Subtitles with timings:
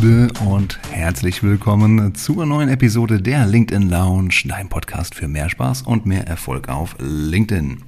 [0.00, 5.82] Gude und herzlich willkommen zur neuen Episode der LinkedIn Lounge, dein Podcast für mehr Spaß
[5.82, 7.82] und mehr Erfolg auf LinkedIn.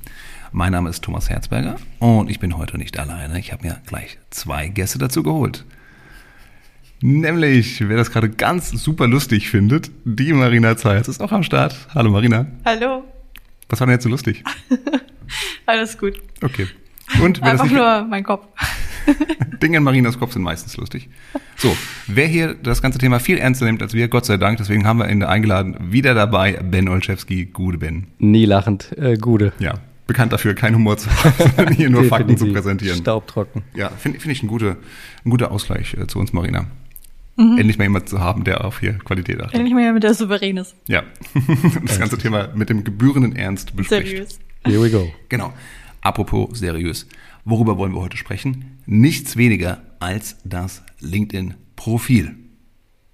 [0.50, 3.38] Mein Name ist Thomas Herzberger und ich bin heute nicht alleine.
[3.38, 5.64] Ich habe mir gleich zwei Gäste dazu geholt.
[7.00, 11.74] Nämlich, wer das gerade ganz super lustig findet, die Marina Zeitz ist auch am Start.
[11.95, 12.45] Hallo Marina.
[12.66, 13.04] Hallo.
[13.70, 14.45] Was war denn jetzt so lustig?
[15.65, 16.20] Alles gut.
[16.42, 16.68] Okay.
[17.23, 18.48] Und wer Einfach das nicht, nur mein Kopf.
[19.62, 21.09] Dinge in Marinas Kopf sind meistens lustig.
[21.56, 21.74] So,
[22.06, 24.98] wer hier das ganze Thema viel ernster nimmt als wir, Gott sei Dank, deswegen haben
[24.98, 28.09] wir ihn eingeladen, wieder dabei, Ben Olszewski, Gude Ben.
[28.19, 29.52] Nie lachend, äh, Gude.
[29.59, 29.74] Ja,
[30.07, 32.98] bekannt dafür, keinen Humor zu haben, sondern hier nur Fakten zu präsentieren.
[32.98, 33.62] Staubtrocken.
[33.74, 34.77] Ja, finde find ich ein guter,
[35.24, 36.66] ein guter Ausgleich äh, zu uns, Marina.
[37.38, 39.55] Endlich mal jemand zu haben, der auf hier Qualität achtet.
[39.55, 40.77] Endlich mal mit der Souverän ist.
[40.87, 41.02] Ja,
[41.87, 44.09] das ganze Thema mit dem gebührenden Ernst bespricht.
[44.09, 44.38] Seriös.
[44.66, 45.10] Here we go.
[45.29, 45.52] Genau.
[46.02, 47.07] Apropos seriös.
[47.45, 48.71] Worüber wollen wir heute sprechen?
[48.87, 52.37] Nichts weniger als das LinkedIn-Profil.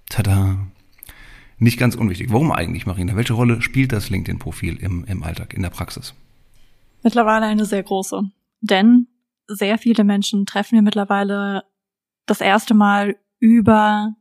[0.09, 0.57] Tada.
[1.57, 2.31] Nicht ganz unwichtig.
[2.31, 3.15] Warum eigentlich, Marina?
[3.15, 6.13] Welche Rolle spielt das LinkedIn-Profil im, im Alltag, in der Praxis?
[7.03, 8.23] Mittlerweile eine sehr große.
[8.61, 9.07] Denn
[9.47, 11.63] sehr viele Menschen treffen wir mittlerweile
[12.25, 14.15] das erste Mal über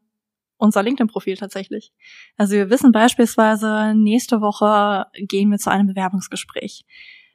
[0.56, 1.92] unser LinkedIn-Profil tatsächlich.
[2.36, 6.84] Also wir wissen beispielsweise, nächste Woche gehen wir zu einem Bewerbungsgespräch.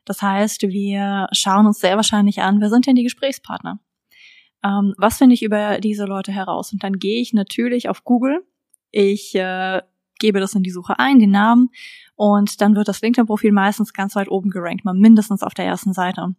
[0.05, 3.79] Das heißt, wir schauen uns sehr wahrscheinlich an, wer sind denn die Gesprächspartner?
[4.63, 6.71] Ähm, was finde ich über diese Leute heraus?
[6.71, 8.45] Und dann gehe ich natürlich auf Google.
[8.91, 9.81] Ich äh,
[10.19, 11.69] gebe das in die Suche ein, den Namen,
[12.15, 15.93] und dann wird das LinkedIn-Profil meistens ganz weit oben gerankt, mal mindestens auf der ersten
[15.93, 16.35] Seite.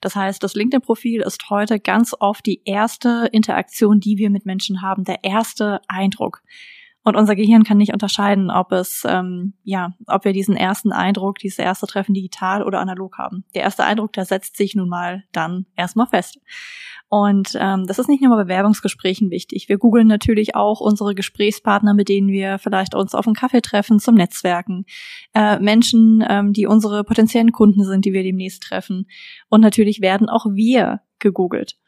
[0.00, 4.80] Das heißt, das LinkedIn-Profil ist heute ganz oft die erste Interaktion, die wir mit Menschen
[4.80, 6.42] haben, der erste Eindruck.
[7.08, 11.38] Und unser Gehirn kann nicht unterscheiden, ob es, ähm, ja, ob wir diesen ersten Eindruck,
[11.38, 13.44] dieses erste Treffen digital oder analog haben.
[13.54, 16.38] Der erste Eindruck, der setzt sich nun mal dann erstmal fest.
[17.08, 19.70] Und ähm, das ist nicht nur bei Bewerbungsgesprächen wichtig.
[19.70, 24.00] Wir googeln natürlich auch unsere Gesprächspartner, mit denen wir vielleicht uns auf einen Kaffee treffen,
[24.00, 24.84] zum Netzwerken.
[25.32, 29.06] Äh, Menschen, ähm, die unsere potenziellen Kunden sind, die wir demnächst treffen.
[29.48, 31.78] Und natürlich werden auch wir gegoogelt.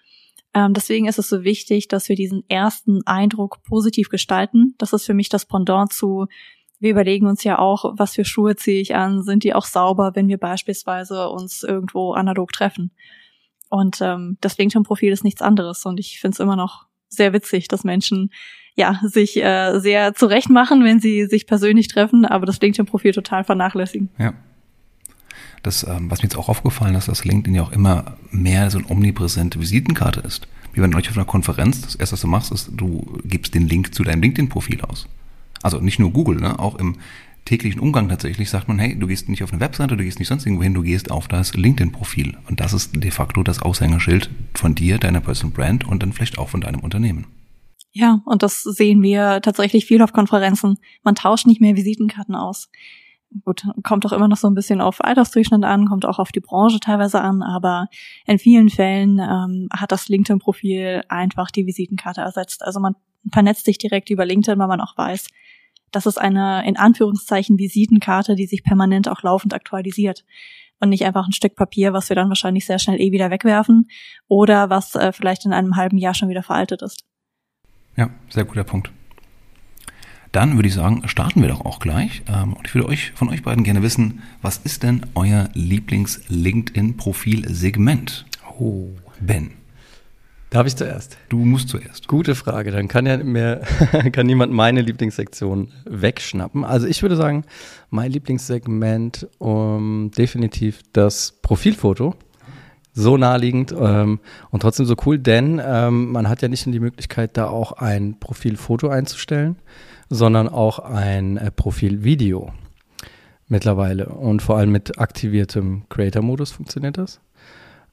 [0.55, 4.75] Ähm, deswegen ist es so wichtig, dass wir diesen ersten Eindruck positiv gestalten.
[4.79, 6.27] Das ist für mich das Pendant zu,
[6.81, 10.13] wir überlegen uns ja auch, was für Schuhe ziehe ich an, sind die auch sauber,
[10.15, 12.91] wenn wir beispielsweise uns irgendwo analog treffen.
[13.69, 15.87] Und ähm, das LinkedIn-Profil ist nichts anderes.
[15.87, 18.33] Und ich finde es immer noch sehr witzig, dass Menschen
[18.75, 23.45] ja sich äh, sehr zurecht machen, wenn sie sich persönlich treffen, aber das LinkedIn-Profil total
[23.45, 24.11] vernachlässigen.
[24.19, 24.35] Ja.
[25.63, 28.79] Das, ähm, was mir jetzt auch aufgefallen ist, dass LinkedIn ja auch immer mehr so
[28.79, 30.49] eine omnipräsente Visitenkarte ist.
[30.73, 33.67] Wie wenn du auf einer Konferenz, das erste, was du machst, ist, du gibst den
[33.67, 35.07] Link zu deinem LinkedIn-Profil aus.
[35.63, 36.59] Also nicht nur Google, ne?
[36.59, 36.97] auch im
[37.45, 40.29] täglichen Umgang tatsächlich sagt man, hey, du gehst nicht auf eine Webseite, du gehst nicht
[40.29, 42.37] sonst irgendwo hin, du gehst auf das LinkedIn-Profil.
[42.49, 46.39] Und das ist de facto das Aushängeschild von dir, deiner Personal Brand und dann vielleicht
[46.39, 47.27] auch von deinem Unternehmen.
[47.93, 50.79] Ja, und das sehen wir tatsächlich viel auf Konferenzen.
[51.03, 52.71] Man tauscht nicht mehr Visitenkarten aus.
[53.45, 56.41] Gut, kommt auch immer noch so ein bisschen auf Altersdurchschnitt an, kommt auch auf die
[56.41, 57.87] Branche teilweise an, aber
[58.27, 62.65] in vielen Fällen ähm, hat das LinkedIn-Profil einfach die Visitenkarte ersetzt.
[62.65, 62.97] Also man
[63.33, 65.29] vernetzt sich direkt über LinkedIn, weil man auch weiß,
[65.93, 70.25] das ist eine in Anführungszeichen Visitenkarte, die sich permanent auch laufend aktualisiert
[70.81, 73.89] und nicht einfach ein Stück Papier, was wir dann wahrscheinlich sehr schnell eh wieder wegwerfen
[74.27, 77.05] oder was äh, vielleicht in einem halben Jahr schon wieder veraltet ist.
[77.97, 78.91] Ja, sehr guter Punkt.
[80.33, 82.23] Dann würde ich sagen, starten wir doch auch gleich.
[82.29, 88.27] Ähm, Und ich würde euch von euch beiden gerne wissen, was ist denn euer Lieblings-LinkedIn-Profil-Segment?
[88.59, 88.89] Oh.
[89.21, 89.53] Ben,
[90.51, 91.17] Darf ich zuerst?
[91.29, 92.09] du musst zuerst.
[92.09, 92.73] Gute Frage.
[92.73, 93.61] Dann kann ja mir,
[94.13, 96.65] kann niemand meine Lieblingssektion wegschnappen.
[96.65, 97.45] Also ich würde sagen,
[97.91, 102.17] mein Lieblingssegment um, definitiv das Profilfoto.
[102.93, 104.19] So naheliegend ähm,
[104.51, 107.71] und trotzdem so cool, denn ähm, man hat ja nicht nur die Möglichkeit, da auch
[107.73, 109.55] ein Profilfoto einzustellen,
[110.11, 112.53] sondern auch ein äh, Profilvideo
[113.49, 114.07] mittlerweile.
[114.11, 117.21] Und vor allem mit aktiviertem Creator-Modus funktioniert das.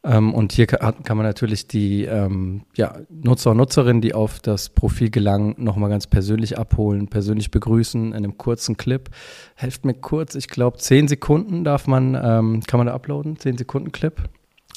[0.03, 4.39] Ähm, und hier kann, kann man natürlich die ähm, ja, Nutzer und Nutzerinnen, die auf
[4.39, 9.09] das Profil gelangen, nochmal ganz persönlich abholen, persönlich begrüßen in einem kurzen Clip.
[9.55, 13.57] Helft mir kurz, ich glaube, zehn Sekunden darf man, ähm, kann man da uploaden, zehn
[13.57, 14.21] Sekunden Clip.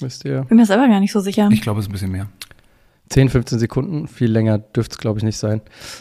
[0.01, 0.43] Wisst ihr?
[0.45, 1.49] Bin mir selber gar nicht so sicher.
[1.53, 2.29] Ich glaube, es ist ein bisschen mehr.
[3.11, 5.61] 10, 15 Sekunden, viel länger dürfte es, glaube ich, nicht sein.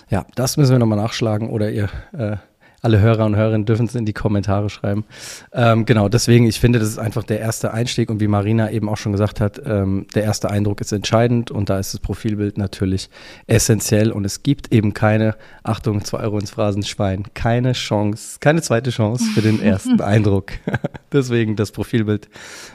[0.09, 2.37] Ja, das müssen wir nochmal nachschlagen oder ihr äh,
[2.81, 5.05] alle Hörer und Hörerinnen dürfen es in die Kommentare schreiben.
[5.51, 8.87] Ähm, genau, deswegen, ich finde, das ist einfach der erste Einstieg und wie Marina eben
[8.89, 12.57] auch schon gesagt hat, ähm, der erste Eindruck ist entscheidend und da ist das Profilbild
[12.57, 13.09] natürlich
[13.47, 18.91] essentiell und es gibt eben keine, Achtung, zwei Euro ins Phrasenschwein, keine Chance, keine zweite
[18.91, 20.53] Chance für den ersten Eindruck.
[21.11, 22.29] deswegen das Profilbild,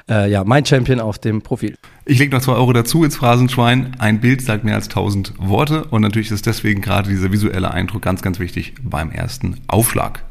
[0.09, 1.77] äh, ja, mein Champion auf dem Profil.
[2.07, 3.97] Ich lege noch zwei Euro dazu ins Phrasenschwein.
[3.99, 8.03] Ein Bild sagt mehr als tausend Worte und natürlich ist deswegen gerade dieser visuelle Eindruck
[8.03, 10.23] ganz, ganz wichtig beim ersten Aufschlag.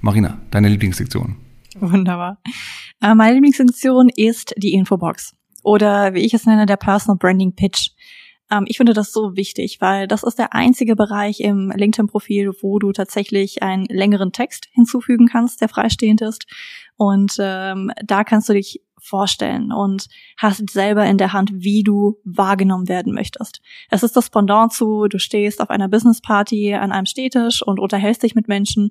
[0.00, 1.36] Marina, deine Lieblingssektion?
[1.78, 2.38] Wunderbar.
[3.00, 7.90] Äh, meine Lieblingssektion ist die Infobox oder wie ich es nenne, der Personal Branding Pitch.
[8.50, 12.80] Ähm, ich finde das so wichtig, weil das ist der einzige Bereich im LinkedIn-Profil, wo
[12.80, 16.46] du tatsächlich einen längeren Text hinzufügen kannst, der freistehend ist.
[16.96, 22.18] Und ähm, da kannst du dich vorstellen und hast selber in der Hand, wie du
[22.24, 23.60] wahrgenommen werden möchtest.
[23.90, 27.80] Es ist das Pendant zu, du stehst auf einer Business Party an einem Städtisch und
[27.80, 28.90] unterhältst dich mit Menschen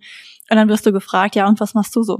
[0.50, 2.20] und dann wirst du gefragt, ja, und was machst du so?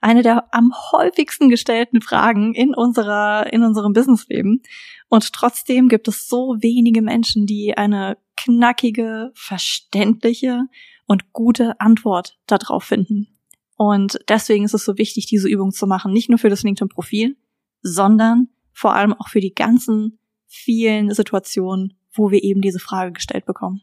[0.00, 4.62] Eine der am häufigsten gestellten Fragen in unserer, in unserem Businessleben.
[5.08, 10.64] Und trotzdem gibt es so wenige Menschen, die eine knackige, verständliche
[11.06, 13.35] und gute Antwort darauf finden.
[13.76, 16.12] Und deswegen ist es so wichtig, diese Übung zu machen.
[16.12, 17.36] Nicht nur für das LinkedIn-Profil,
[17.82, 23.46] sondern vor allem auch für die ganzen vielen Situationen, wo wir eben diese Frage gestellt
[23.46, 23.82] bekommen.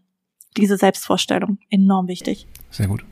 [0.57, 2.47] Diese Selbstvorstellung, enorm wichtig.
[2.69, 3.05] Sehr gut.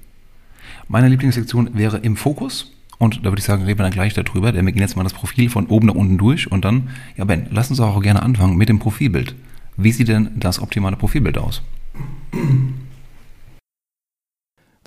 [0.88, 2.72] Meine Lieblingssektion wäre im Fokus.
[2.98, 5.04] Und da würde ich sagen, reden wir dann gleich darüber, denn wir gehen jetzt mal
[5.04, 8.22] das Profil von oben nach unten durch und dann, ja Ben, lass uns auch gerne
[8.22, 9.36] anfangen mit dem Profilbild.
[9.76, 11.64] Wie sieht denn das optimale Profilbild aus?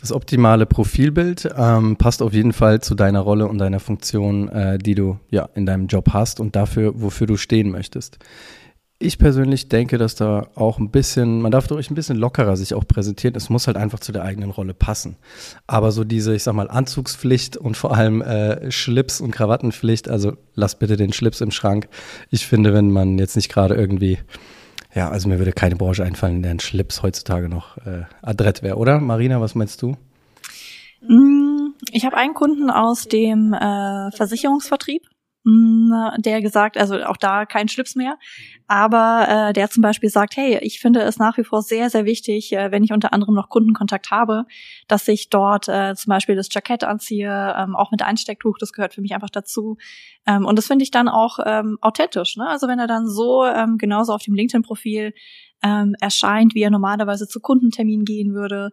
[0.04, 4.76] Das optimale Profilbild ähm, passt auf jeden Fall zu deiner Rolle und deiner Funktion, äh,
[4.76, 8.18] die du ja in deinem Job hast und dafür, wofür du stehen möchtest.
[8.98, 12.74] Ich persönlich denke, dass da auch ein bisschen, man darf durch ein bisschen lockerer sich
[12.74, 13.34] auch präsentieren.
[13.34, 15.16] Es muss halt einfach zu der eigenen Rolle passen.
[15.66, 20.36] Aber so diese, ich sag mal, Anzugspflicht und vor allem äh, Schlips- und Krawattenpflicht, also
[20.54, 21.88] lass bitte den Schlips im Schrank.
[22.28, 24.18] Ich finde, wenn man jetzt nicht gerade irgendwie
[24.94, 28.62] ja, also mir würde keine Branche einfallen, in der ein Schlips heutzutage noch äh, adrett
[28.62, 29.00] wäre, oder?
[29.00, 29.96] Marina, was meinst du?
[31.02, 35.02] Mm, ich habe einen Kunden aus dem äh, Versicherungsvertrieb,
[35.44, 38.18] der gesagt, also auch da kein Schlips mehr,
[38.66, 42.06] aber äh, der zum Beispiel sagt, hey, ich finde es nach wie vor sehr, sehr
[42.06, 44.46] wichtig, äh, wenn ich unter anderem noch Kundenkontakt habe,
[44.88, 48.94] dass ich dort äh, zum Beispiel das Jackett anziehe, ähm, auch mit Einstecktuch, das gehört
[48.94, 49.76] für mich einfach dazu.
[50.26, 52.36] Ähm, und das finde ich dann auch ähm, authentisch.
[52.36, 52.48] Ne?
[52.48, 55.12] Also wenn er dann so ähm, genauso auf dem LinkedIn-Profil
[55.62, 58.70] ähm, erscheint, wie er normalerweise zu Kundentermin gehen würde,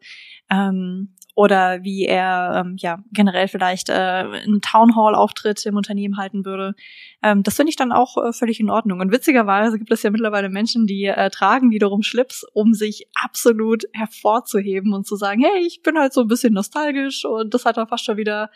[0.49, 6.75] ähm, oder wie er ähm, ja generell vielleicht äh, einen Townhall-Auftritt im Unternehmen halten würde.
[7.23, 8.99] Ähm, das finde ich dann auch äh, völlig in Ordnung.
[8.99, 13.85] Und witzigerweise gibt es ja mittlerweile Menschen, die äh, tragen wiederum Schlips, um sich absolut
[13.93, 17.77] hervorzuheben und zu sagen, hey, ich bin halt so ein bisschen nostalgisch und das hat
[17.77, 18.49] dann fast schon wieder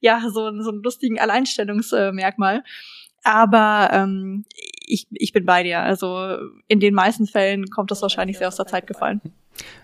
[0.00, 2.62] ja so, so einen lustigen Alleinstellungsmerkmal.
[3.22, 4.44] Aber ähm,
[4.86, 5.80] ich, ich bin bei dir.
[5.80, 6.38] Also
[6.68, 9.20] in den meisten Fällen kommt das wahrscheinlich sehr aus der Zeit gefallen.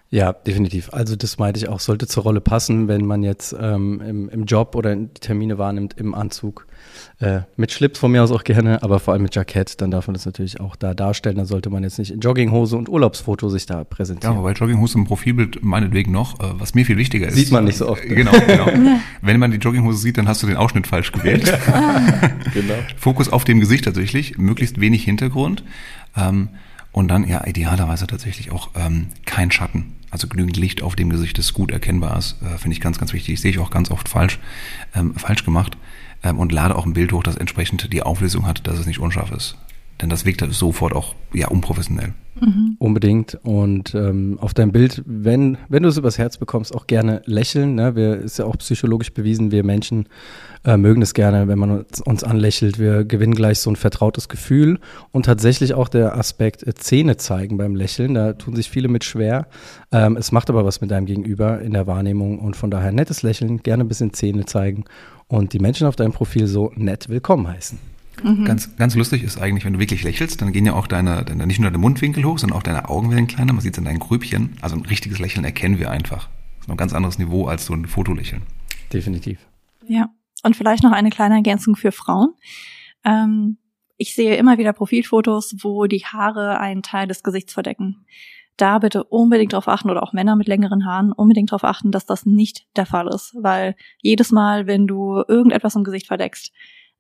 [0.09, 0.91] Ja, definitiv.
[0.93, 4.45] Also das meinte ich auch, sollte zur Rolle passen, wenn man jetzt ähm, im, im
[4.45, 6.67] Job oder die Termine wahrnimmt im Anzug.
[7.19, 10.07] Äh, mit Schlips von mir aus auch gerne, aber vor allem mit Jackett, dann darf
[10.07, 11.37] man das natürlich auch da darstellen.
[11.37, 14.35] Dann sollte man jetzt nicht in Jogginghose und Urlaubsfoto sich da präsentieren.
[14.37, 17.35] Ja, wobei Jogginghose im Profilbild meinetwegen noch, äh, was mir viel wichtiger ist.
[17.35, 18.05] Sieht man nicht so oft.
[18.05, 18.67] Äh, genau, genau.
[19.23, 21.47] Wenn man die Jogginghose sieht, dann hast du den Ausschnitt falsch gewählt.
[22.55, 22.75] genau.
[22.97, 25.65] Fokus auf dem Gesicht tatsächlich, möglichst wenig Hintergrund.
[26.17, 26.51] Ähm,
[26.93, 29.96] und dann ja idealerweise tatsächlich auch ähm, kein Schatten.
[30.11, 33.13] Also genügend Licht auf dem Gesicht, das gut erkennbar ist, äh, finde ich ganz, ganz
[33.13, 33.41] wichtig.
[33.41, 34.39] Sehe ich auch ganz oft falsch,
[34.95, 35.77] ähm, falsch gemacht
[36.23, 39.01] ähm, und lade auch ein Bild hoch, das entsprechend die Auflösung hat, dass es nicht
[39.01, 39.57] unscharf ist.
[40.01, 42.13] Denn das wirkt sofort auch ja unprofessionell.
[42.41, 42.77] Mhm.
[42.79, 43.39] Unbedingt.
[43.43, 47.75] Und ähm, auf deinem Bild, wenn, wenn du es übers Herz bekommst, auch gerne lächeln.
[47.75, 47.97] Ne?
[47.97, 50.09] Wir, ist ja auch psychologisch bewiesen, wir Menschen
[50.65, 52.79] äh, mögen es gerne, wenn man uns, uns, anlächelt.
[52.79, 54.79] Wir gewinnen gleich so ein vertrautes Gefühl.
[55.13, 58.15] Und tatsächlich auch der Aspekt äh, Zähne zeigen beim Lächeln.
[58.15, 59.47] Da tun sich viele mit schwer.
[59.91, 62.39] Ähm, es macht aber was mit deinem Gegenüber in der Wahrnehmung.
[62.39, 64.85] Und von daher nettes Lächeln, gerne ein bisschen Zähne zeigen
[65.29, 67.96] und die Menschen auf deinem Profil so nett willkommen heißen.
[68.23, 68.45] Mhm.
[68.45, 71.47] Ganz, ganz lustig ist eigentlich, wenn du wirklich lächelst, dann gehen ja auch deine, deine,
[71.47, 73.53] nicht nur deine Mundwinkel hoch, sondern auch deine Augen werden kleiner.
[73.53, 74.57] Man sieht es in deinen Grübchen.
[74.61, 76.29] Also ein richtiges Lächeln erkennen wir einfach.
[76.57, 78.43] Das ist noch ein ganz anderes Niveau als so ein Fotolächeln.
[78.93, 79.39] Definitiv.
[79.87, 80.11] Ja.
[80.43, 82.35] Und vielleicht noch eine kleine Ergänzung für Frauen.
[83.05, 83.59] Ähm,
[83.97, 88.05] ich sehe immer wieder Profilfotos, wo die Haare einen Teil des Gesichts verdecken.
[88.57, 92.07] Da bitte unbedingt darauf achten oder auch Männer mit längeren Haaren unbedingt darauf achten, dass
[92.07, 96.53] das nicht der Fall ist, weil jedes Mal, wenn du irgendetwas im Gesicht verdeckst,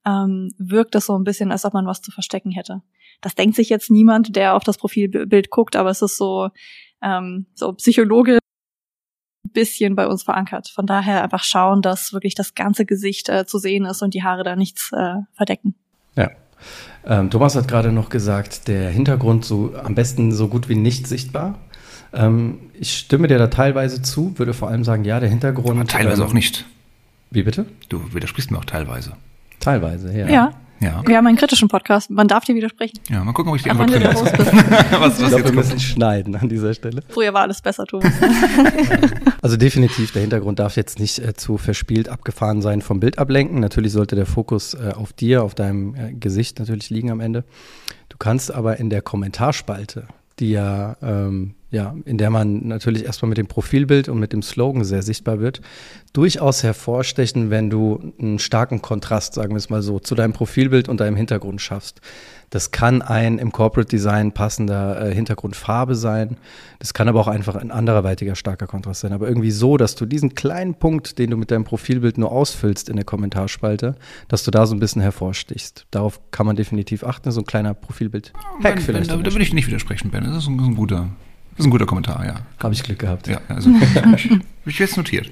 [0.06, 2.82] ähm, wirkt es so ein bisschen, als ob man was zu verstecken hätte.
[3.20, 6.50] Das denkt sich jetzt niemand, der auf das Profilbild guckt, aber es ist so,
[7.02, 8.38] ähm, so psychologisch
[9.52, 10.68] bisschen bei uns verankert.
[10.68, 14.22] Von daher einfach schauen, dass wirklich das ganze Gesicht äh, zu sehen ist und die
[14.22, 15.74] Haare da nichts äh, verdecken.
[16.14, 16.30] Ja.
[17.04, 21.06] Ähm, Thomas hat gerade noch gesagt, der Hintergrund so am besten so gut wie nicht
[21.06, 21.58] sichtbar.
[22.12, 25.78] Ähm, ich stimme dir da teilweise zu, würde vor allem sagen, ja, der Hintergrund.
[25.78, 26.66] Aber teilweise ähm, auch nicht.
[27.30, 27.66] Wie bitte?
[27.88, 29.16] Du widersprichst mir auch teilweise.
[29.60, 30.28] Teilweise, ja.
[30.28, 30.52] Ja.
[30.80, 31.02] Ja.
[31.06, 32.10] Wir haben einen kritischen Podcast.
[32.10, 33.00] Man darf dir widersprechen.
[33.08, 34.10] Ja, mal gucken, ob ich die Antwort finde.
[34.10, 37.02] was, was Ich glaube, wir müssen schneiden an dieser Stelle.
[37.08, 38.12] Früher war alles besser, Thomas.
[39.42, 43.60] Also definitiv, der Hintergrund darf jetzt nicht äh, zu verspielt abgefahren sein vom Bild ablenken.
[43.60, 47.44] Natürlich sollte der Fokus äh, auf dir, auf deinem äh, Gesicht natürlich liegen am Ende.
[48.08, 50.08] Du kannst aber in der Kommentarspalte,
[50.40, 54.42] die ja, ähm, ja, in der man natürlich erstmal mit dem Profilbild und mit dem
[54.42, 55.60] Slogan sehr sichtbar wird,
[56.12, 60.88] durchaus hervorstechen, wenn du einen starken Kontrast, sagen wir es mal so, zu deinem Profilbild
[60.88, 62.00] und deinem Hintergrund schaffst.
[62.50, 66.36] Das kann ein im Corporate Design passender äh, Hintergrundfarbe sein.
[66.78, 69.12] Das kann aber auch einfach ein anderweitiger starker Kontrast sein.
[69.12, 72.88] Aber irgendwie so, dass du diesen kleinen Punkt, den du mit deinem Profilbild nur ausfüllst
[72.88, 73.96] in der Kommentarspalte,
[74.28, 75.86] dass du da so ein bisschen hervorstichst.
[75.90, 77.32] Darauf kann man definitiv achten.
[77.32, 78.32] So ein kleiner Profilbild.
[78.62, 80.22] Ben, ben, da, da will ich nicht widersprechen, Ben.
[80.22, 81.10] Das ist ein, das ist ein guter,
[81.56, 82.34] das ist ein guter Kommentar, ja.
[82.62, 83.28] Habe ich Glück gehabt.
[83.28, 83.70] Ja, also
[84.16, 84.30] ich,
[84.66, 85.30] ich jetzt notiert.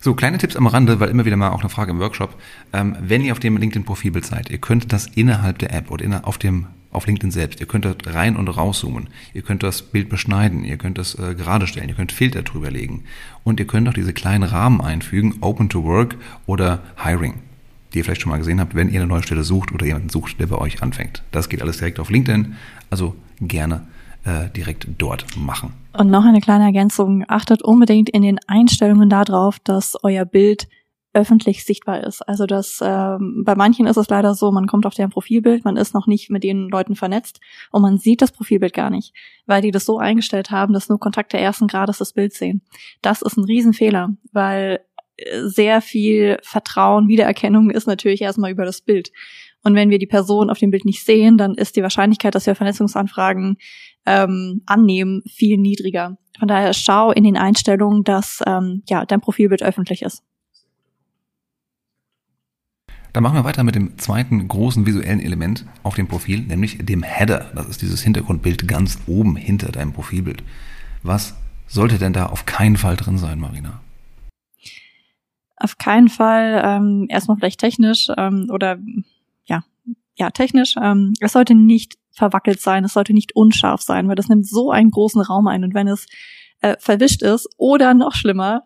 [0.00, 2.34] So, kleine Tipps am Rande, weil immer wieder mal auch eine Frage im Workshop.
[2.72, 6.26] Ähm, wenn ihr auf dem LinkedIn-Profilbild seid, ihr könnt das innerhalb der App oder inner,
[6.26, 7.60] auf dem auf LinkedIn selbst.
[7.60, 9.08] Ihr könnt dort rein und rauszoomen.
[9.32, 10.64] Ihr könnt das Bild beschneiden.
[10.64, 11.88] Ihr könnt das äh, gerade stellen.
[11.88, 13.04] Ihr könnt Filter drüber legen.
[13.44, 17.34] Und ihr könnt auch diese kleinen Rahmen einfügen, Open to Work oder Hiring,
[17.92, 20.08] die ihr vielleicht schon mal gesehen habt, wenn ihr eine neue Stelle sucht oder jemanden
[20.08, 21.22] sucht, der bei euch anfängt.
[21.30, 22.56] Das geht alles direkt auf LinkedIn.
[22.90, 23.86] Also gerne
[24.24, 25.72] äh, direkt dort machen.
[25.92, 27.24] Und noch eine kleine Ergänzung.
[27.28, 30.68] Achtet unbedingt in den Einstellungen darauf, dass euer Bild
[31.12, 32.22] öffentlich sichtbar ist.
[32.28, 35.76] Also das ähm, bei manchen ist es leider so, man kommt auf deren Profilbild, man
[35.76, 37.40] ist noch nicht mit den Leuten vernetzt
[37.72, 39.12] und man sieht das Profilbild gar nicht,
[39.46, 42.62] weil die das so eingestellt haben, dass nur Kontakte ersten Grades das Bild sehen.
[43.02, 44.80] Das ist ein Riesenfehler, weil
[45.16, 49.10] äh, sehr viel Vertrauen, Wiedererkennung ist natürlich erstmal über das Bild.
[49.62, 52.46] Und wenn wir die Person auf dem Bild nicht sehen, dann ist die Wahrscheinlichkeit, dass
[52.46, 53.56] wir Vernetzungsanfragen
[54.06, 56.16] ähm, annehmen, viel niedriger.
[56.38, 60.22] Von daher schau in den Einstellungen, dass ähm, ja dein Profilbild öffentlich ist.
[63.12, 67.02] Dann machen wir weiter mit dem zweiten großen visuellen Element auf dem Profil, nämlich dem
[67.02, 67.50] Header.
[67.54, 70.44] Das ist dieses Hintergrundbild ganz oben hinter deinem Profilbild.
[71.02, 71.34] Was
[71.66, 73.80] sollte denn da auf keinen Fall drin sein, Marina?
[75.56, 78.78] Auf keinen Fall ähm, erstmal vielleicht technisch ähm, oder
[80.20, 80.74] ja technisch.
[80.80, 84.70] Ähm, es sollte nicht verwackelt sein, es sollte nicht unscharf sein, weil das nimmt so
[84.70, 86.06] einen großen Raum ein und wenn es
[86.60, 88.64] äh, verwischt ist oder noch schlimmer,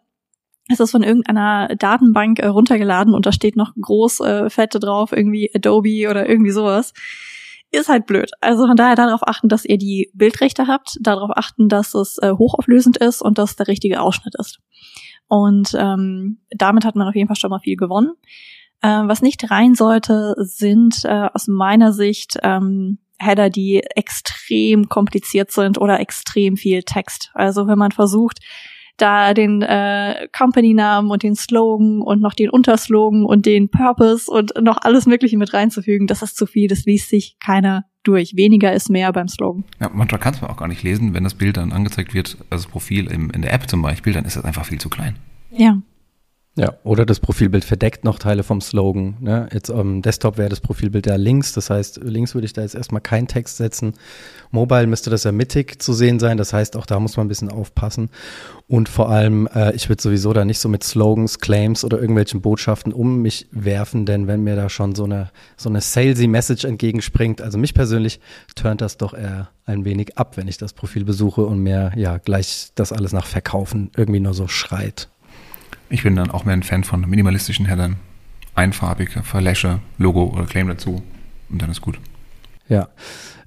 [0.69, 5.13] es ist von irgendeiner Datenbank äh, runtergeladen und da steht noch groß äh, fette drauf,
[5.13, 6.93] irgendwie Adobe oder irgendwie sowas.
[7.71, 8.31] Ist halt blöd.
[8.41, 12.31] Also von daher darauf achten, dass ihr die Bildrechte habt, darauf achten, dass es äh,
[12.31, 14.61] hochauflösend ist und dass der richtige Ausschnitt ist.
[15.27, 18.13] Und ähm, damit hat man auf jeden Fall schon mal viel gewonnen.
[18.83, 25.53] Äh, was nicht rein sollte, sind äh, aus meiner Sicht ähm, Header, die extrem kompliziert
[25.53, 27.31] sind oder extrem viel Text.
[27.35, 28.41] Also wenn man versucht,
[28.97, 34.53] da den äh, Company-Namen und den Slogan und noch den Unterslogan und den Purpose und
[34.61, 38.37] noch alles Mögliche mit reinzufügen, das ist zu viel, das liest sich keiner durch.
[38.37, 39.65] Weniger ist mehr beim Slogan.
[39.81, 42.65] Ja, manchmal kannst du auch gar nicht lesen, wenn das Bild dann angezeigt wird, also
[42.65, 45.17] das Profil im, in der App zum Beispiel, dann ist das einfach viel zu klein.
[45.51, 45.79] Ja.
[46.57, 49.17] Ja, oder das Profilbild verdeckt noch Teile vom Slogan.
[49.19, 49.49] Ne?
[49.53, 52.77] Jetzt am Desktop wäre das Profilbild ja links, das heißt, links würde ich da jetzt
[52.77, 53.95] erstmal keinen Text setzen.
[54.53, 57.29] Mobile müsste das ja mittig zu sehen sein, das heißt, auch da muss man ein
[57.29, 58.09] bisschen aufpassen.
[58.69, 62.41] Und vor allem, äh, ich würde sowieso da nicht so mit Slogans, Claims oder irgendwelchen
[62.41, 66.65] Botschaften um mich werfen, denn wenn mir da schon so eine, so eine salesy Message
[66.65, 68.21] entgegenspringt, also mich persönlich
[68.55, 72.19] turnt das doch eher ein wenig ab, wenn ich das Profil besuche und mir ja
[72.19, 75.09] gleich das alles nach Verkaufen irgendwie nur so schreit.
[75.89, 77.97] Ich bin dann auch mehr ein Fan von minimalistischen Headern.
[78.55, 81.03] Einfarbig, Verläsche, Logo oder Claim dazu
[81.49, 81.99] und dann ist gut.
[82.69, 82.89] Ja.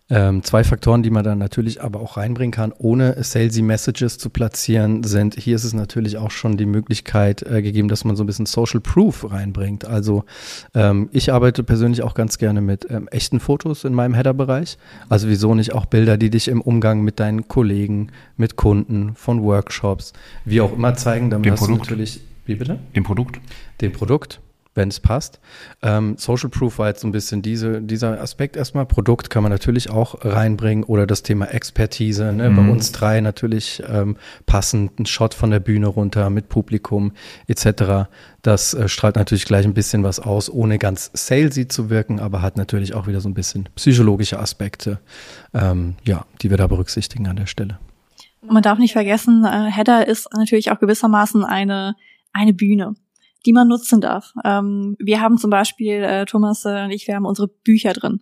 [0.10, 4.30] Ähm, zwei Faktoren, die man dann natürlich aber auch reinbringen kann, ohne salesy Messages zu
[4.30, 8.24] platzieren, sind, hier ist es natürlich auch schon die Möglichkeit äh, gegeben, dass man so
[8.24, 9.86] ein bisschen Social Proof reinbringt.
[9.86, 10.24] Also
[10.74, 14.78] ähm, ich arbeite persönlich auch ganz gerne mit ähm, echten Fotos in meinem Header-Bereich.
[15.10, 19.44] Also wieso nicht auch Bilder, die dich im Umgang mit deinen Kollegen, mit Kunden, von
[19.44, 20.14] Workshops,
[20.46, 21.30] wie auch immer zeigen.
[21.30, 21.80] Damit Dem hast Produkt.
[21.80, 22.80] du natürlich, wie bitte?
[22.96, 23.42] Dem Produkt?
[23.82, 24.40] dem Produkt,
[24.78, 25.42] wenn es passt.
[25.82, 28.86] Ähm, Social Proof war jetzt so ein bisschen diese, dieser Aspekt erstmal.
[28.86, 32.32] Produkt kann man natürlich auch reinbringen oder das Thema Expertise.
[32.32, 32.50] Ne?
[32.52, 32.70] Bei Mhm.
[32.70, 34.16] uns drei natürlich ähm,
[34.46, 37.12] passend, ein Shot von der Bühne runter mit Publikum
[37.48, 38.08] etc.
[38.42, 42.42] Das äh, strahlt natürlich gleich ein bisschen was aus, ohne ganz salesy zu wirken, aber
[42.42, 45.00] hat natürlich auch wieder so ein bisschen psychologische Aspekte,
[45.54, 47.80] ähm, ja, die wir da berücksichtigen an der Stelle.
[48.42, 51.96] Man darf nicht vergessen, äh, Header ist natürlich auch gewissermaßen eine,
[52.32, 52.94] eine Bühne,
[53.48, 54.34] die man nutzen darf.
[54.44, 58.22] Ähm, wir haben zum Beispiel, äh, Thomas äh, und ich, wir haben unsere Bücher drin.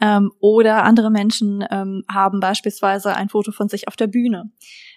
[0.00, 4.50] Ähm, oder andere Menschen ähm, haben beispielsweise ein Foto von sich auf der Bühne.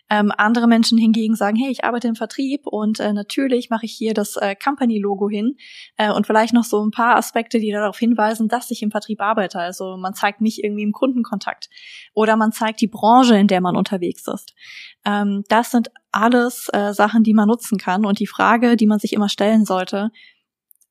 [0.10, 3.92] Ähm, andere Menschen hingegen sagen, hey, ich arbeite im Vertrieb und äh, natürlich mache ich
[3.92, 5.58] hier das äh, Company-Logo hin
[5.98, 9.22] äh, und vielleicht noch so ein paar Aspekte, die darauf hinweisen, dass ich im Vertrieb
[9.22, 9.60] arbeite.
[9.60, 11.70] Also man zeigt mich irgendwie im Kundenkontakt
[12.13, 14.56] oder man zeigt die Branche, in der man unterwegs ist.
[15.06, 19.00] Ähm, das sind alles äh, Sachen, die man nutzen kann und die Frage, die man
[19.00, 20.12] sich immer stellen sollte,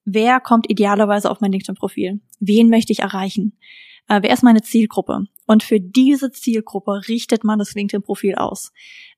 [0.05, 2.21] wer kommt idealerweise auf mein LinkedIn-Profil?
[2.41, 3.59] Wen möchte ich erreichen?
[4.09, 5.25] Äh, wer ist meine Zielgruppe?
[5.47, 8.73] Und für diese Zielgruppe richtet man das LinkedIn-Profil aus.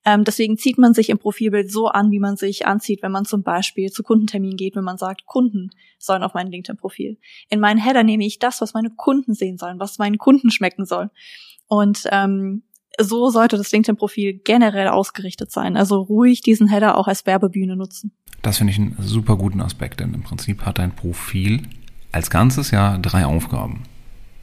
[0.05, 3.25] Ähm, deswegen zieht man sich im Profilbild so an, wie man sich anzieht, wenn man
[3.25, 7.19] zum Beispiel zu Kundentermin geht, wenn man sagt, Kunden sollen auf mein LinkedIn-Profil.
[7.49, 10.87] In meinen Header nehme ich das, was meine Kunden sehen sollen, was meinen Kunden schmecken
[10.87, 11.11] soll.
[11.67, 12.63] Und ähm,
[12.99, 15.77] so sollte das LinkedIn-Profil generell ausgerichtet sein.
[15.77, 18.13] Also ruhig diesen Header auch als Werbebühne nutzen.
[18.43, 21.63] Das finde ich einen super guten Aspekt, denn im Prinzip hat dein Profil
[22.13, 23.85] als Ganzes ja drei Aufgaben.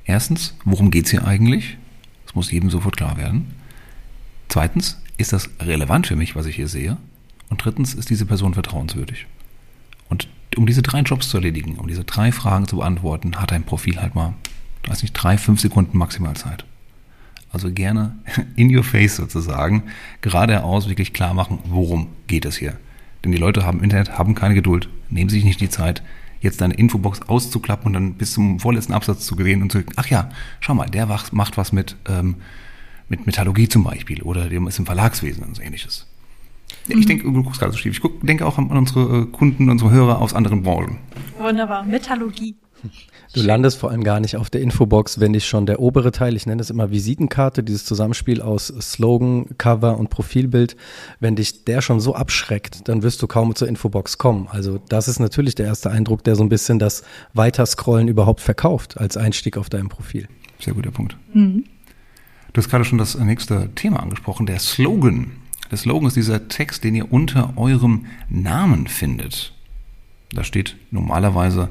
[0.08, 1.78] Erstens, worum geht's hier eigentlich?
[2.26, 3.54] Das muss jedem sofort klar werden.
[4.48, 6.98] Zweitens, ist das relevant für mich, was ich hier sehe?
[7.50, 9.28] Und drittens, ist diese Person vertrauenswürdig?
[10.10, 13.64] Und um diese drei Jobs zu erledigen, um diese drei Fragen zu beantworten, hat dein
[13.64, 14.34] Profil halt mal,
[14.88, 16.66] weiß nicht, drei, fünf Sekunden maximal Zeit.
[17.52, 18.16] Also gerne
[18.56, 19.84] in your face sozusagen,
[20.22, 22.78] geradeaus wirklich klar machen, worum geht es hier.
[23.24, 26.02] Denn die Leute haben Internet, haben keine Geduld, nehmen sich nicht die Zeit,
[26.42, 30.08] jetzt deine Infobox auszuklappen und dann bis zum vorletzten Absatz zu gehen und zu, ach
[30.08, 30.30] ja,
[30.60, 32.36] schau mal, der macht was mit, ähm,
[33.10, 36.08] mit Metallurgie zum Beispiel oder dem ist im Verlagswesen und so ähnliches.
[36.88, 37.08] Ja, ich mhm.
[37.08, 37.94] denke, du guckst gerade so schief.
[37.94, 40.98] Ich guck, denke auch an unsere äh, Kunden, unsere Hörer aus anderen Branchen.
[41.40, 41.84] Wunderbar.
[41.84, 42.56] Metallurgie.
[43.34, 46.36] Du landest vor allem gar nicht auf der Infobox, wenn dich schon der obere Teil,
[46.36, 50.76] ich nenne es immer Visitenkarte, dieses Zusammenspiel aus Slogan, Cover und Profilbild,
[51.20, 54.48] wenn dich der schon so abschreckt, dann wirst du kaum zur Infobox kommen.
[54.50, 57.04] Also das ist natürlich der erste Eindruck, der so ein bisschen das
[57.34, 60.28] Weiterscrollen überhaupt verkauft als Einstieg auf deinem Profil.
[60.60, 61.18] Sehr guter Punkt.
[61.34, 61.66] Mhm.
[62.54, 65.32] Du hast gerade schon das nächste Thema angesprochen, der Slogan.
[65.70, 69.54] Der Slogan ist dieser Text, den ihr unter eurem Namen findet.
[70.32, 71.70] Da steht normalerweise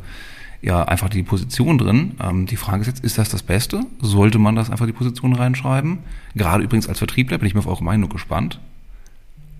[0.62, 2.14] ja einfach die Position drin.
[2.22, 3.81] Ähm, die Frage ist jetzt, ist das das Beste?
[4.00, 5.98] Sollte man das einfach die Position reinschreiben?
[6.35, 8.61] Gerade übrigens als Vertriebler bin ich mir auf eure Meinung gespannt.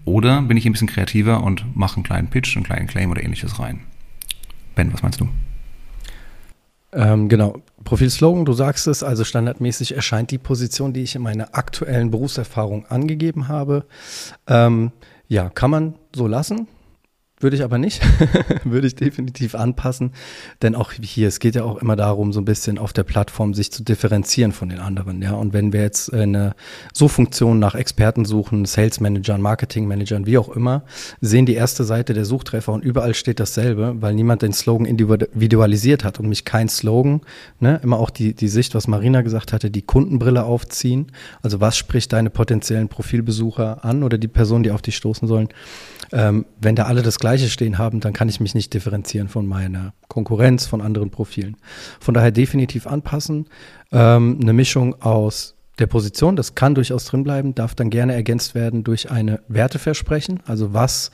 [0.05, 3.23] Oder bin ich ein bisschen kreativer und mache einen kleinen Pitch, einen kleinen Claim oder
[3.23, 3.81] ähnliches rein?
[4.75, 5.29] Ben, was meinst du?
[6.93, 7.61] Ähm, genau.
[7.85, 12.87] Profilslogan, du sagst es, also standardmäßig erscheint die Position, die ich in meiner aktuellen Berufserfahrung
[12.87, 13.85] angegeben habe.
[14.47, 14.93] Ähm,
[15.29, 16.69] ja, kann man so lassen.
[17.39, 18.01] Würde ich aber nicht.
[18.65, 20.13] Würde ich definitiv anpassen.
[20.63, 23.53] Denn auch hier, es geht ja auch immer darum, so ein bisschen auf der Plattform
[23.53, 25.21] sich zu differenzieren von den anderen.
[25.21, 26.55] Ja, und wenn wir jetzt eine
[26.95, 30.85] so Funktion nach Experten suchen, Sales Managern, Marketing Managern, wie auch immer,
[31.21, 36.05] sehen die erste Seite der Suchtreffer und überall steht dasselbe, weil niemand den Slogan individualisiert
[36.05, 37.21] hat und mich kein Slogan,
[37.61, 41.13] ne, immer auch die, die Sicht, was Marina gesagt hatte, die Kundenbrille aufziehen.
[41.43, 45.49] Also was spricht deine potenziellen Profilbesucher an oder die Personen, die auf dich stoßen sollen?
[46.13, 49.49] Ähm, wenn da alle das Gleiche stehen haben, dann kann ich mich nicht differenzieren von
[49.49, 51.57] meiner Konkurrenz, von anderen Profilen.
[51.99, 53.49] Von daher definitiv anpassen.
[53.91, 58.55] Ähm, eine Mischung aus der Position, das kann durchaus drin bleiben, darf dann gerne ergänzt
[58.55, 60.39] werden durch eine Werteversprechen.
[60.47, 61.11] Also was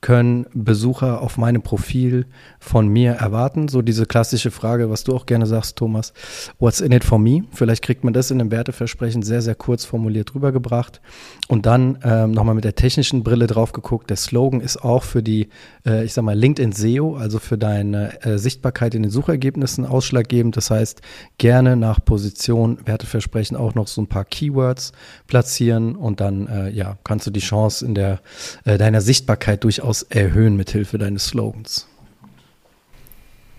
[0.00, 2.26] können Besucher auf meinem Profil
[2.60, 3.68] von mir erwarten?
[3.68, 6.12] So diese klassische Frage, was du auch gerne sagst, Thomas,
[6.58, 7.44] what's in it for me?
[7.52, 11.00] Vielleicht kriegt man das in einem Werteversprechen sehr, sehr kurz formuliert rübergebracht
[11.48, 14.10] und dann ähm, nochmal mit der technischen Brille drauf geguckt.
[14.10, 15.48] Der Slogan ist auch für die,
[15.86, 20.56] äh, ich sag mal, LinkedIn SEO, also für deine äh, Sichtbarkeit in den Suchergebnissen ausschlaggebend.
[20.56, 21.00] Das heißt,
[21.38, 24.92] gerne nach Position, Werteversprechen auch noch so ein paar Keywords
[25.26, 28.20] platzieren und dann, äh, ja, kannst du die Chance in der,
[28.64, 31.86] äh, deiner Sichtbarkeit durchaus durchaus erhöhen mithilfe deines Slogans.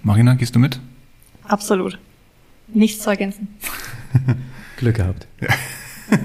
[0.04, 0.82] Marina, gehst du mit?
[1.44, 2.00] Absolut.
[2.68, 3.48] Nichts zu ergänzen.
[4.78, 5.26] Glück gehabt.
[5.40, 5.48] Ja.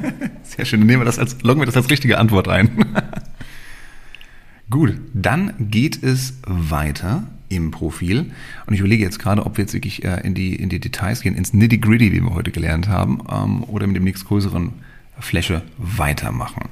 [0.43, 0.81] Sehr schön.
[0.81, 2.85] Dann nehmen wir das als, loggen wir das als richtige Antwort ein.
[4.71, 8.33] Gut, dann geht es weiter im Profil.
[8.67, 11.21] Und ich überlege jetzt gerade, ob wir jetzt wirklich äh, in, die, in die Details
[11.21, 14.73] gehen, ins Nitty-Gritty, wie wir heute gelernt haben, ähm, oder mit dem nächst größeren
[15.21, 16.69] Fläche weitermachen.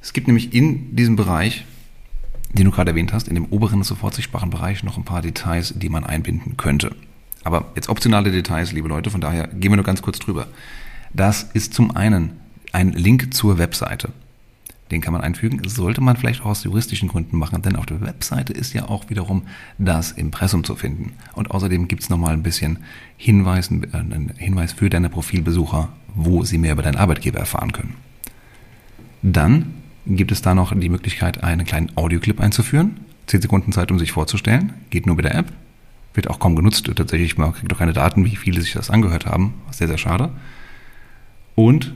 [0.00, 1.66] Es gibt nämlich in diesem Bereich
[2.54, 5.74] den du gerade erwähnt hast, in dem oberen sofort sichtbaren Bereich noch ein paar Details,
[5.76, 6.94] die man einbinden könnte.
[7.42, 10.46] Aber jetzt optionale Details, liebe Leute, von daher gehen wir nur ganz kurz drüber.
[11.12, 12.32] Das ist zum einen
[12.72, 14.10] ein Link zur Webseite.
[14.90, 15.60] Den kann man einfügen.
[15.66, 19.10] Sollte man vielleicht auch aus juristischen Gründen machen, denn auf der Webseite ist ja auch
[19.10, 19.42] wiederum
[19.78, 21.12] das Impressum zu finden.
[21.34, 22.78] Und außerdem gibt es nochmal ein bisschen
[23.16, 27.94] Hinweis, äh, einen Hinweis für deine Profilbesucher, wo sie mehr über deinen Arbeitgeber erfahren können.
[29.22, 29.74] Dann
[30.06, 33.00] gibt es da noch die Möglichkeit, einen kleinen Audioclip einzuführen.
[33.26, 34.74] Zehn Sekunden Zeit, um sich vorzustellen.
[34.90, 35.52] Geht nur mit der App.
[36.12, 36.90] Wird auch kaum genutzt.
[36.94, 39.54] Tatsächlich, man kriegt doch keine Daten, wie viele sich das angehört haben.
[39.70, 40.30] Sehr, sehr schade.
[41.54, 41.94] Und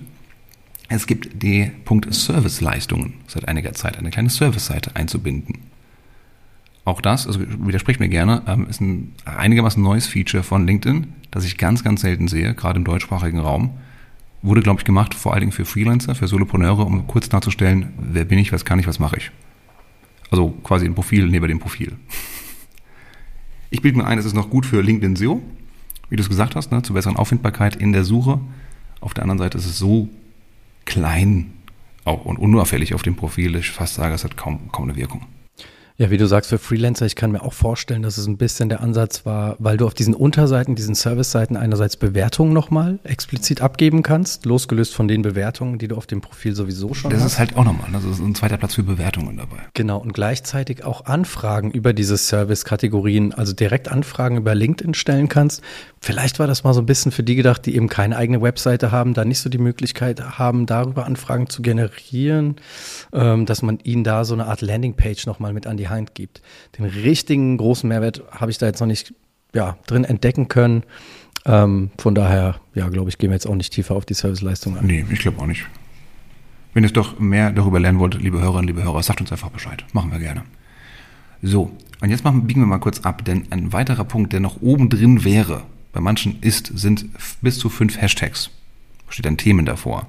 [0.89, 5.59] Es gibt die Punkt Serviceleistungen seit einiger Zeit, eine kleine Service-Seite einzubinden.
[6.87, 11.45] Auch das, also widerspricht mir gerne, ähm, ist ein einigermaßen neues Feature von LinkedIn, das
[11.45, 13.73] ich ganz, ganz selten sehe, gerade im deutschsprachigen Raum.
[14.43, 18.25] Wurde, glaube ich, gemacht vor allen Dingen für Freelancer, für Solopreneure, um kurz darzustellen, wer
[18.25, 19.31] bin ich, was kann ich, was mache ich.
[20.31, 21.97] Also quasi ein Profil neben dem Profil.
[23.71, 25.43] Ich bilde mir ein, es ist noch gut für LinkedIn SEO,
[26.09, 28.41] wie du es gesagt hast, ne, zur besseren Auffindbarkeit in der Suche.
[29.01, 30.09] Auf der anderen Seite ist es so
[30.85, 31.53] klein
[32.05, 34.97] auch und unauffällig auf dem Profil, dass ich fast sage, es hat kaum, kaum eine
[34.97, 35.27] Wirkung.
[36.01, 38.69] Ja, wie du sagst, für Freelancer, ich kann mir auch vorstellen, dass es ein bisschen
[38.69, 44.05] der Ansatz war, weil du auf diesen Unterseiten, diesen Service-Seiten einerseits Bewertungen nochmal explizit abgeben
[44.05, 47.25] kannst, losgelöst von den Bewertungen, die du auf dem Profil sowieso schon das hast.
[47.25, 49.57] Das ist halt auch nochmal, also ist ein zweiter Platz für Bewertungen dabei.
[49.75, 55.63] Genau, und gleichzeitig auch Anfragen über diese Service-Kategorien, also direkt Anfragen über LinkedIn stellen kannst.
[56.01, 58.93] Vielleicht war das mal so ein bisschen für die gedacht, die eben keine eigene Webseite
[58.93, 62.55] haben, da nicht so die Möglichkeit haben, darüber Anfragen zu generieren,
[63.13, 66.43] ähm, dass man ihnen da so eine Art Landingpage nochmal mit an die Hand gibt.
[66.79, 69.15] Den richtigen großen Mehrwert habe ich da jetzt noch nicht
[69.55, 70.85] ja, drin entdecken können.
[71.47, 74.77] Ähm, von daher, ja, glaube ich, gehen wir jetzt auch nicht tiefer auf die Serviceleistung
[74.77, 74.87] ein.
[74.87, 75.67] Nee, ich glaube auch nicht.
[76.75, 79.85] Wenn ihr doch mehr darüber lernen wollt, liebe Hörerinnen, liebe Hörer, sagt uns einfach Bescheid.
[79.93, 80.45] Machen wir gerne.
[81.43, 81.71] So,
[82.01, 84.89] und jetzt machen, biegen wir mal kurz ab, denn ein weiterer Punkt, der noch oben
[84.89, 87.07] drin wäre, bei manchen ist, sind
[87.41, 88.51] bis zu fünf Hashtags.
[89.09, 90.07] Steht dann Themen davor.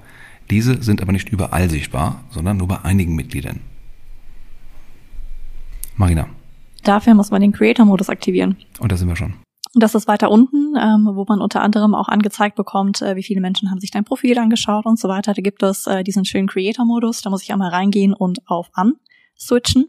[0.50, 3.62] Diese sind aber nicht überall sichtbar, sondern nur bei einigen Mitgliedern.
[6.00, 6.28] Marina.
[6.84, 8.56] Dafür muss man den Creator-Modus aktivieren.
[8.80, 9.34] Und da sind wir schon.
[9.76, 13.24] Und das ist weiter unten, ähm, wo man unter anderem auch angezeigt bekommt, äh, wie
[13.24, 15.34] viele Menschen haben sich dein Profil angeschaut und so weiter.
[15.34, 17.22] Da gibt es äh, diesen schönen Creator-Modus.
[17.22, 18.94] Da muss ich einmal reingehen und auf An
[19.38, 19.86] switchen.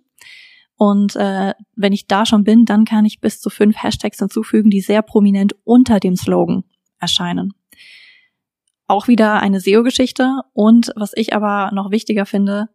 [0.77, 4.70] Und äh, wenn ich da schon bin, dann kann ich bis zu fünf Hashtags hinzufügen,
[4.70, 6.64] die sehr prominent unter dem Slogan
[6.99, 7.55] erscheinen.
[8.87, 10.40] Auch wieder eine SEO-Geschichte.
[10.53, 12.68] Und was ich aber noch wichtiger finde,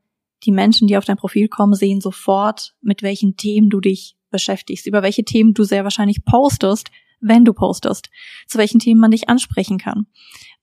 [0.45, 4.85] die Menschen, die auf dein Profil kommen, sehen sofort, mit welchen Themen du dich beschäftigst,
[4.85, 8.09] über welche Themen du sehr wahrscheinlich postest, wenn du postest,
[8.47, 10.07] zu welchen Themen man dich ansprechen kann.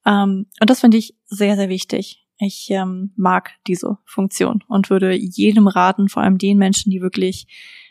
[0.07, 2.25] Ähm, und das finde ich sehr, sehr wichtig.
[2.39, 7.47] Ich ähm, mag diese Funktion und würde jedem raten, vor allem den Menschen, die wirklich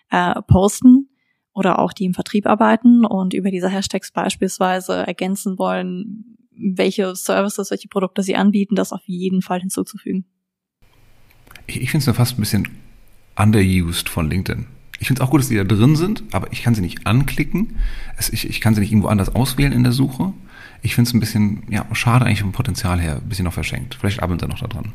[0.10, 1.10] äh, posten
[1.54, 7.72] oder auch die im Vertrieb arbeiten und über diese Hashtags beispielsweise ergänzen wollen, welche Services,
[7.72, 10.26] welche Produkte sie anbieten, das auf jeden Fall hinzuzufügen
[11.68, 12.68] ich, ich finde es fast ein bisschen
[13.36, 14.66] underused von LinkedIn.
[15.00, 17.08] Ich finde es auch gut, dass die da drin sind, aber ich kann sie nicht
[17.08, 17.78] anklicken.
[18.18, 20.34] Es, ich, ich kann sie nicht irgendwo anders auswählen in der Suche.
[20.84, 23.96] Ich finde es ein bisschen, ja, schade eigentlich vom Potenzial her, ein bisschen noch verschenkt.
[24.00, 24.94] Vielleicht arbeiten sie noch da dran.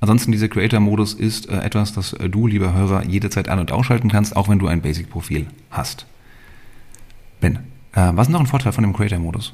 [0.00, 4.10] Ansonsten dieser Creator-Modus ist äh, etwas, das äh, du, lieber Hörer, jederzeit an- und ausschalten
[4.10, 6.06] kannst, auch wenn du ein Basic-Profil hast.
[7.40, 7.56] Ben,
[7.92, 9.52] äh, was ist noch ein Vorteil von dem Creator-Modus?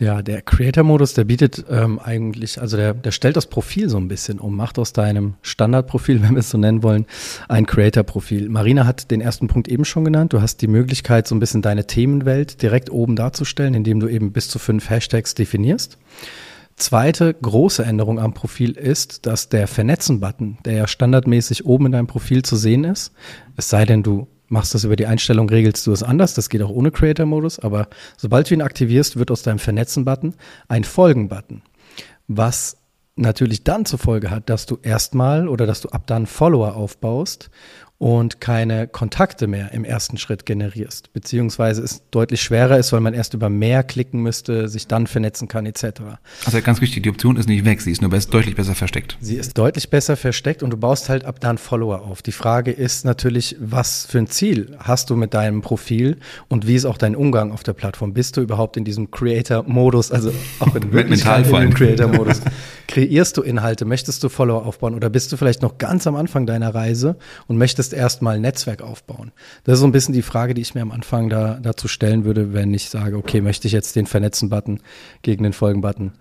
[0.00, 4.08] Ja, der Creator-Modus, der bietet ähm, eigentlich, also der, der stellt das Profil so ein
[4.08, 7.06] bisschen um, macht aus deinem Standardprofil, wenn wir es so nennen wollen,
[7.48, 8.48] ein Creator-Profil.
[8.48, 10.32] Marina hat den ersten Punkt eben schon genannt.
[10.32, 14.32] Du hast die Möglichkeit, so ein bisschen deine Themenwelt direkt oben darzustellen, indem du eben
[14.32, 15.98] bis zu fünf Hashtags definierst.
[16.76, 22.06] Zweite große Änderung am Profil ist, dass der Vernetzen-Button, der ja standardmäßig oben in deinem
[22.06, 23.12] Profil zu sehen ist,
[23.56, 26.34] es sei denn, du machst das über die Einstellung, regelst du es anders.
[26.34, 27.58] Das geht auch ohne Creator-Modus.
[27.58, 30.34] Aber sobald du ihn aktivierst, wird aus deinem Vernetzen-Button
[30.68, 31.62] ein Folgen-Button.
[32.28, 32.76] Was
[33.16, 37.50] natürlich dann zur Folge hat, dass du erstmal oder dass du ab dann Follower aufbaust
[38.02, 43.14] und keine Kontakte mehr im ersten Schritt generierst, beziehungsweise es deutlich schwerer ist, weil man
[43.14, 45.84] erst über mehr klicken müsste, sich dann vernetzen kann etc.
[46.44, 49.16] Also ganz wichtig, die Option ist nicht weg, sie ist nur best, deutlich besser versteckt.
[49.20, 52.22] Sie ist deutlich besser versteckt und du baust halt ab dann Follower auf.
[52.22, 56.16] Die Frage ist natürlich, was für ein Ziel hast du mit deinem Profil
[56.48, 58.14] und wie ist auch dein Umgang auf der Plattform?
[58.14, 62.40] Bist du überhaupt in diesem Creator-Modus, also auch in Wirklichkeit in dem Creator-Modus?
[62.92, 63.86] Kreierst du Inhalte?
[63.86, 67.56] Möchtest du Follower aufbauen oder bist du vielleicht noch ganz am Anfang deiner Reise und
[67.56, 69.32] möchtest erstmal ein Netzwerk aufbauen?
[69.64, 72.26] Das ist so ein bisschen die Frage, die ich mir am Anfang da, dazu stellen
[72.26, 74.80] würde, wenn ich sage, okay, möchte ich jetzt den Vernetzen-Button
[75.22, 76.12] gegen den Folgen-Button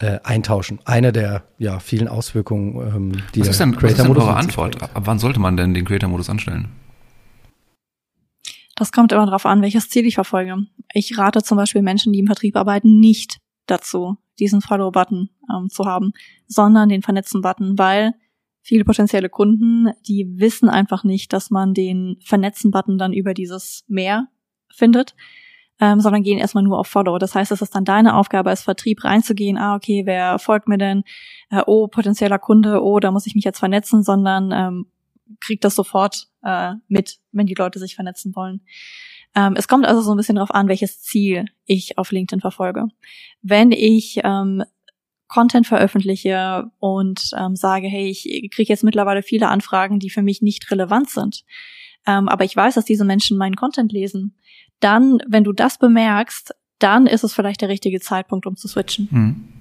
[0.00, 0.80] äh, eintauschen?
[0.84, 4.82] Eine der ja, vielen Auswirkungen, ähm, die was ist denn, Creator-Modus eure Antwort?
[4.82, 6.68] Ab wann sollte man denn den Creator-Modus anstellen?
[8.76, 10.56] Das kommt immer darauf an, welches Ziel ich verfolge.
[10.92, 15.84] Ich rate zum Beispiel Menschen, die im Vertrieb arbeiten, nicht dazu, diesen Follow-Button ähm, zu
[15.86, 16.12] haben,
[16.46, 18.12] sondern den vernetzten Button, weil
[18.62, 24.28] viele potenzielle Kunden, die wissen einfach nicht, dass man den Vernetzen-Button dann über dieses Mehr
[24.70, 25.14] findet,
[25.80, 27.18] ähm, sondern gehen erstmal nur auf Follow.
[27.18, 30.78] Das heißt, es ist dann deine Aufgabe als Vertrieb reinzugehen, ah, okay, wer folgt mir
[30.78, 31.04] denn?
[31.50, 34.86] Äh, oh, potenzieller Kunde, oh, da muss ich mich jetzt vernetzen, sondern ähm,
[35.40, 38.60] kriegt das sofort äh, mit, wenn die Leute sich vernetzen wollen.
[39.34, 42.88] Ähm, es kommt also so ein bisschen darauf an, welches Ziel ich auf LinkedIn verfolge.
[43.42, 44.64] Wenn ich ähm,
[45.28, 50.42] Content veröffentliche und ähm, sage, hey, ich kriege jetzt mittlerweile viele Anfragen, die für mich
[50.42, 51.44] nicht relevant sind.
[52.06, 54.34] Ähm, aber ich weiß, dass diese Menschen meinen Content lesen.
[54.80, 59.08] Dann, wenn du das bemerkst, dann ist es vielleicht der richtige Zeitpunkt, um zu switchen.
[59.10, 59.57] Mhm.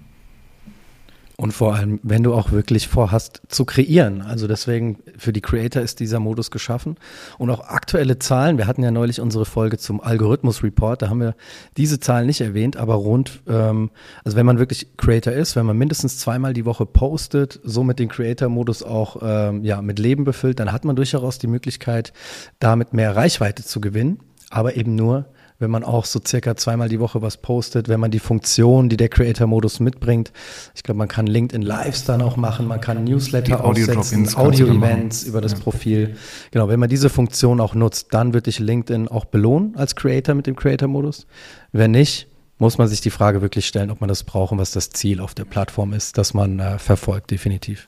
[1.40, 4.24] Und vor allem, wenn du auch wirklich vorhast zu kreieren.
[4.24, 6.96] Also deswegen, für die Creator ist dieser Modus geschaffen.
[7.38, 11.20] Und auch aktuelle Zahlen, wir hatten ja neulich unsere Folge zum Algorithmus Report, da haben
[11.20, 11.36] wir
[11.78, 13.92] diese Zahlen nicht erwähnt, aber rund, ähm,
[14.24, 18.10] also wenn man wirklich Creator ist, wenn man mindestens zweimal die Woche postet, somit den
[18.10, 22.14] Creator-Modus auch ähm, ja, mit Leben befüllt, dann hat man durchaus die Möglichkeit,
[22.58, 25.28] damit mehr Reichweite zu gewinnen, aber eben nur,
[25.60, 28.98] wenn man auch so circa zweimal die Woche was postet, wenn man die Funktion, die
[28.98, 30.32] der Creator-Modus mitbringt.
[30.76, 35.42] Ich glaube, man kann LinkedIn Lives dann auch machen, man kann Newsletter aufsetzen, Audio-Events über
[35.42, 35.60] das ja.
[35.60, 36.16] Profil.
[36.52, 40.36] Genau, wenn man diese Funktion auch nutzt, dann wird dich LinkedIn auch belohnen als Creator
[40.36, 41.26] mit dem Creator-Modus.
[41.72, 42.28] Wenn nicht,
[42.60, 45.20] muss man sich die Frage wirklich stellen, ob man das braucht und was das Ziel
[45.20, 47.88] auf der Plattform ist, das man äh, verfolgt, definitiv.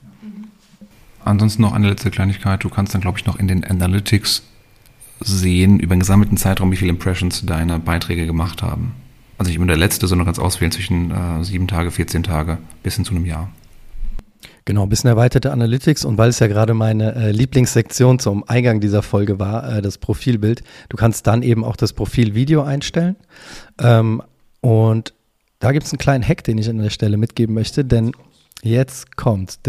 [1.24, 2.64] Ansonsten noch eine letzte Kleinigkeit.
[2.64, 4.42] Du kannst dann, glaube ich, noch in den Analytics
[5.20, 8.94] sehen über den gesammelten Zeitraum, wie viele Impressions deine Beiträge gemacht haben.
[9.38, 12.96] Also nicht immer der letzte, sondern ganz auswählen zwischen äh, sieben Tage, 14 Tage bis
[12.96, 13.50] hin zu einem Jahr.
[14.66, 18.80] Genau, ein bisschen erweiterte Analytics und weil es ja gerade meine äh, Lieblingssektion zum Eingang
[18.80, 23.16] dieser Folge war, äh, das Profilbild, du kannst dann eben auch das Profilvideo einstellen.
[23.80, 24.22] Ähm,
[24.60, 25.14] und
[25.58, 28.12] da gibt es einen kleinen Hack, den ich an der Stelle mitgeben möchte, denn
[28.62, 29.58] jetzt kommt.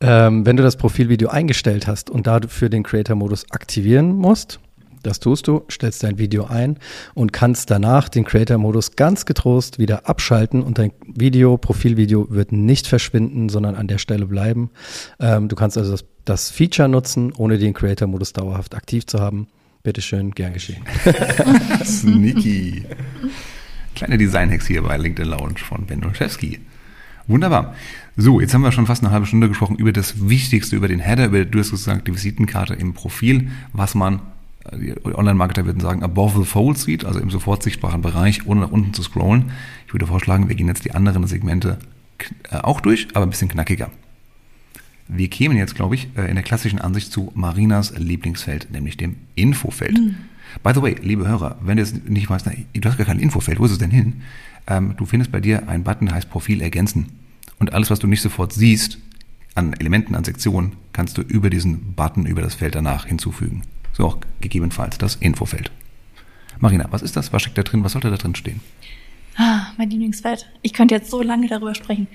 [0.00, 4.60] Ähm, wenn du das Profilvideo eingestellt hast und dafür den Creator-Modus aktivieren musst,
[5.02, 6.78] das tust du, stellst dein Video ein
[7.14, 12.86] und kannst danach den Creator-Modus ganz getrost wieder abschalten und dein Video, Profilvideo wird nicht
[12.86, 14.70] verschwinden, sondern an der Stelle bleiben.
[15.20, 19.48] Ähm, du kannst also das, das Feature nutzen, ohne den Creator-Modus dauerhaft aktiv zu haben.
[19.82, 20.82] Bitteschön, gern geschehen.
[21.84, 22.84] Sneaky.
[23.94, 26.60] Kleine Design-Hacks hier bei LinkedIn Lounge von Ben Olszewski.
[27.28, 27.74] Wunderbar.
[28.16, 30.98] So, jetzt haben wir schon fast eine halbe Stunde gesprochen über das Wichtigste, über den
[30.98, 34.20] Header, über, du hast gesagt, die Visitenkarte im Profil, was man,
[34.72, 38.70] die Online-Marketer würden sagen, above the fold sieht, also im sofort sichtbaren Bereich, ohne nach
[38.70, 39.52] unten zu scrollen.
[39.86, 41.78] Ich würde vorschlagen, wir gehen jetzt die anderen Segmente
[42.50, 43.90] äh, auch durch, aber ein bisschen knackiger.
[45.06, 49.16] Wir kämen jetzt, glaube ich, äh, in der klassischen Ansicht zu Marinas Lieblingsfeld, nämlich dem
[49.34, 49.98] Infofeld.
[49.98, 50.16] Mhm.
[50.62, 53.18] By the way, liebe Hörer, wenn du jetzt nicht weißt, na, du hast gar kein
[53.18, 54.22] Infofeld, wo ist es denn hin?
[54.66, 57.18] Ähm, du findest bei dir einen Button, der heißt Profil ergänzen.
[57.58, 58.98] Und alles, was du nicht sofort siehst,
[59.54, 63.62] an Elementen, an Sektionen, kannst du über diesen Button, über das Feld danach hinzufügen.
[63.92, 65.72] So auch gegebenenfalls das Infofeld.
[66.60, 67.32] Marina, was ist das?
[67.32, 67.84] Was steckt da drin?
[67.84, 68.60] Was sollte da drin stehen?
[69.36, 70.50] Ah, mein Lieblingsfeld.
[70.62, 72.08] Ich könnte jetzt so lange darüber sprechen.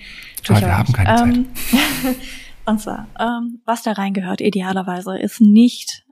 [0.49, 2.15] Aber wir haben keine ähm, Zeit.
[2.65, 6.05] und zwar, ähm, was da reingehört, idealerweise, ist nicht,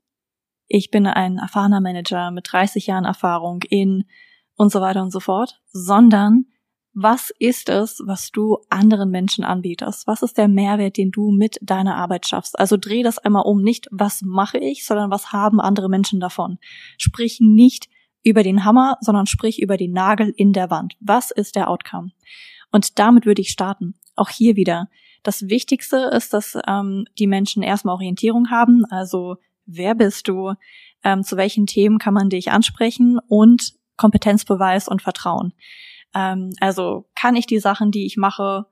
[0.68, 4.06] ich bin ein erfahrener Manager mit 30 Jahren Erfahrung in
[4.62, 6.46] und so weiter und so fort, sondern
[6.94, 10.06] was ist es, was du anderen Menschen anbietest?
[10.06, 12.60] Was ist der Mehrwert, den du mit deiner Arbeit schaffst?
[12.60, 16.60] Also dreh das einmal um, nicht was mache ich, sondern was haben andere Menschen davon?
[17.00, 17.90] Sprich nicht
[18.22, 20.96] über den Hammer, sondern sprich über den Nagel in der Wand.
[21.00, 22.12] Was ist der Outcome?
[22.72, 23.96] Und damit würde ich starten.
[24.16, 24.90] Auch hier wieder.
[25.24, 28.86] Das Wichtigste ist, dass ähm, die Menschen erstmal Orientierung haben.
[28.92, 30.54] Also wer bist du?
[31.04, 33.18] Ähm, zu welchen Themen kann man dich ansprechen?
[33.28, 35.54] Und Kompetenzbeweis und Vertrauen.
[36.14, 38.66] Ähm, also kann ich die Sachen, die ich mache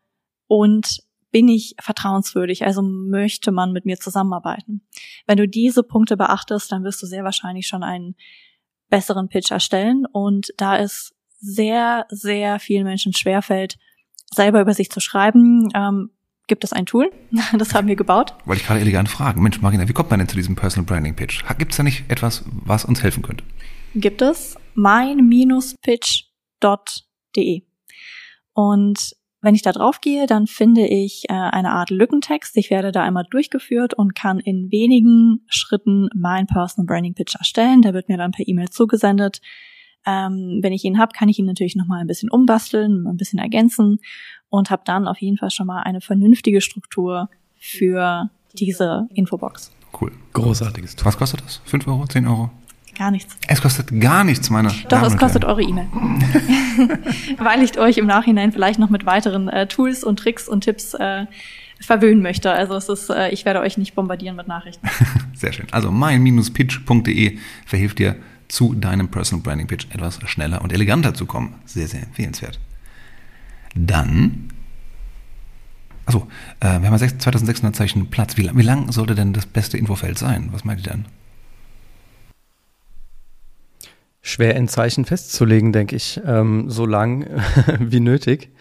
[0.47, 0.99] und
[1.31, 4.81] bin ich vertrauenswürdig, also möchte man mit mir zusammenarbeiten.
[5.27, 8.15] Wenn du diese Punkte beachtest, dann wirst du sehr wahrscheinlich schon einen
[8.89, 13.77] besseren Pitch erstellen und da es sehr, sehr vielen Menschen schwerfällt,
[14.33, 16.09] selber über sich zu schreiben, ähm,
[16.47, 17.11] gibt es ein Tool.
[17.57, 18.33] Das haben wir gebaut.
[18.45, 19.41] Wollte ich gerade elegant fragen.
[19.41, 21.43] Mensch, Marina, wie kommt man denn zu diesem Personal Branding Pitch?
[21.57, 23.43] Gibt es da nicht etwas, was uns helfen könnte?
[23.95, 27.61] Gibt es mein-pitch.de.
[28.53, 32.57] Und wenn ich da drauf gehe, dann finde ich äh, eine Art Lückentext.
[32.57, 37.81] Ich werde da einmal durchgeführt und kann in wenigen Schritten mein Personal Branding Pitch erstellen.
[37.81, 39.39] Der wird mir dann per E-Mail zugesendet.
[40.05, 43.39] Ähm, wenn ich ihn habe, kann ich ihn natürlich nochmal ein bisschen umbasteln, ein bisschen
[43.39, 43.99] ergänzen
[44.49, 49.71] und habe dann auf jeden Fall schon mal eine vernünftige Struktur für diese Infobox.
[49.99, 50.11] Cool.
[50.33, 50.95] Großartiges.
[51.03, 51.61] Was kostet das?
[51.65, 52.05] 5 Euro?
[52.05, 52.51] 10 Euro?
[52.99, 53.37] Gar nichts.
[53.47, 55.87] Es kostet gar nichts, meine Doch, Damen es kostet eure E-Mail.
[57.37, 60.95] Weil ich euch im Nachhinein vielleicht noch mit weiteren äh, Tools und Tricks und Tipps
[60.95, 61.25] äh,
[61.79, 62.51] verwöhnen möchte.
[62.51, 64.85] Also es ist, äh, ich werde euch nicht bombardieren mit Nachrichten.
[65.33, 65.67] Sehr schön.
[65.71, 68.17] Also mein-pitch.de verhilft dir
[68.49, 71.55] zu deinem Personal Branding Pitch etwas schneller und eleganter zu kommen.
[71.63, 72.59] Sehr, sehr empfehlenswert.
[73.75, 74.49] Dann,
[76.05, 76.27] also
[76.59, 78.35] äh, wir haben 2600 Zeichen Platz.
[78.35, 80.49] Wie, wie lang sollte denn das beste Infofeld sein?
[80.51, 81.05] Was meint ihr denn?
[84.21, 87.25] Schwer in Zeichen festzulegen, denke ich, ähm, so lang
[87.79, 88.51] wie nötig.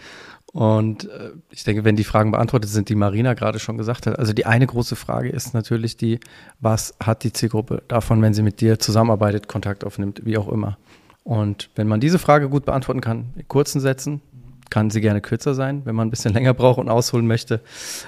[0.53, 4.19] Und äh, ich denke, wenn die Fragen beantwortet sind, die Marina gerade schon gesagt hat,
[4.19, 6.21] also die eine große Frage ist natürlich die,
[6.59, 10.79] was hat die Zielgruppe davon, wenn sie mit dir zusammenarbeitet, Kontakt aufnimmt, wie auch immer.
[11.23, 14.23] Und wenn man diese Frage gut beantworten kann, in kurzen Sätzen,
[14.71, 17.61] kann sie gerne kürzer sein, wenn man ein bisschen länger braucht und ausholen möchte,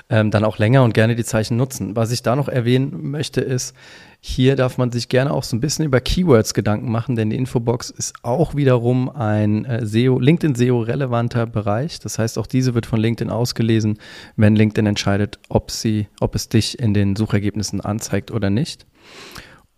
[0.09, 1.96] ähm, dann auch länger und gerne die Zeichen nutzen.
[1.96, 3.75] Was ich da noch erwähnen möchte, ist,
[4.23, 7.37] hier darf man sich gerne auch so ein bisschen über Keywords Gedanken machen, denn die
[7.37, 12.01] Infobox ist auch wiederum ein äh, SEO, LinkedIn SEO relevanter Bereich.
[12.01, 13.99] Das heißt, auch diese wird von LinkedIn ausgelesen,
[14.37, 18.87] wenn LinkedIn entscheidet, ob sie, ob es dich in den Suchergebnissen anzeigt oder nicht.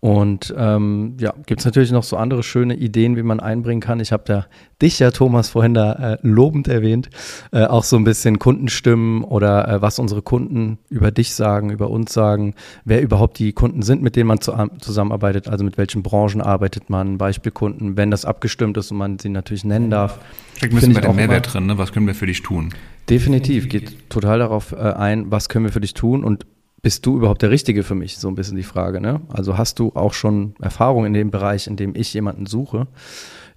[0.03, 4.01] Und ähm, ja, gibt es natürlich noch so andere schöne Ideen, wie man einbringen kann.
[4.01, 4.47] Ich habe da
[4.81, 7.09] dich ja, Thomas, vorhin da äh, lobend erwähnt.
[7.53, 11.89] Äh, auch so ein bisschen Kundenstimmen oder äh, was unsere Kunden über dich sagen, über
[11.89, 16.03] uns sagen, wer überhaupt die Kunden sind, mit denen man zu, zusammenarbeitet, also mit welchen
[16.03, 20.19] Branchen arbeitet man, Beispielkunden, wenn das abgestimmt ist und man sie natürlich nennen darf.
[20.57, 21.77] Steckt ein bisschen bei dem Mehrwert drin, ne?
[21.77, 22.73] was können wir für dich tun?
[23.09, 26.45] Definitiv, geht total darauf äh, ein, was können wir für dich tun und
[26.83, 28.17] bist du überhaupt der Richtige für mich?
[28.17, 28.99] So ein bisschen die Frage.
[28.99, 29.21] Ne?
[29.29, 32.87] Also hast du auch schon Erfahrung in dem Bereich, in dem ich jemanden suche?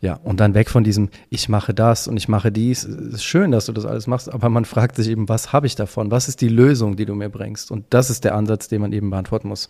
[0.01, 2.85] Ja, und dann weg von diesem, ich mache das und ich mache dies.
[2.85, 5.67] Es ist schön, dass du das alles machst, aber man fragt sich eben, was habe
[5.67, 6.11] ich davon?
[6.13, 7.73] Was ist die Lösung, die du mir bringst?
[7.73, 9.69] Und das ist der Ansatz, den man eben beantworten muss.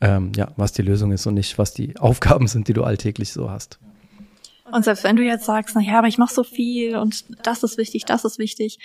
[0.00, 3.30] Ähm, ja, was die Lösung ist und nicht, was die Aufgaben sind, die du alltäglich
[3.30, 3.78] so hast.
[4.72, 7.62] Und selbst wenn du jetzt sagst, na ja, aber ich mache so viel und das
[7.62, 8.78] ist wichtig, das ist wichtig.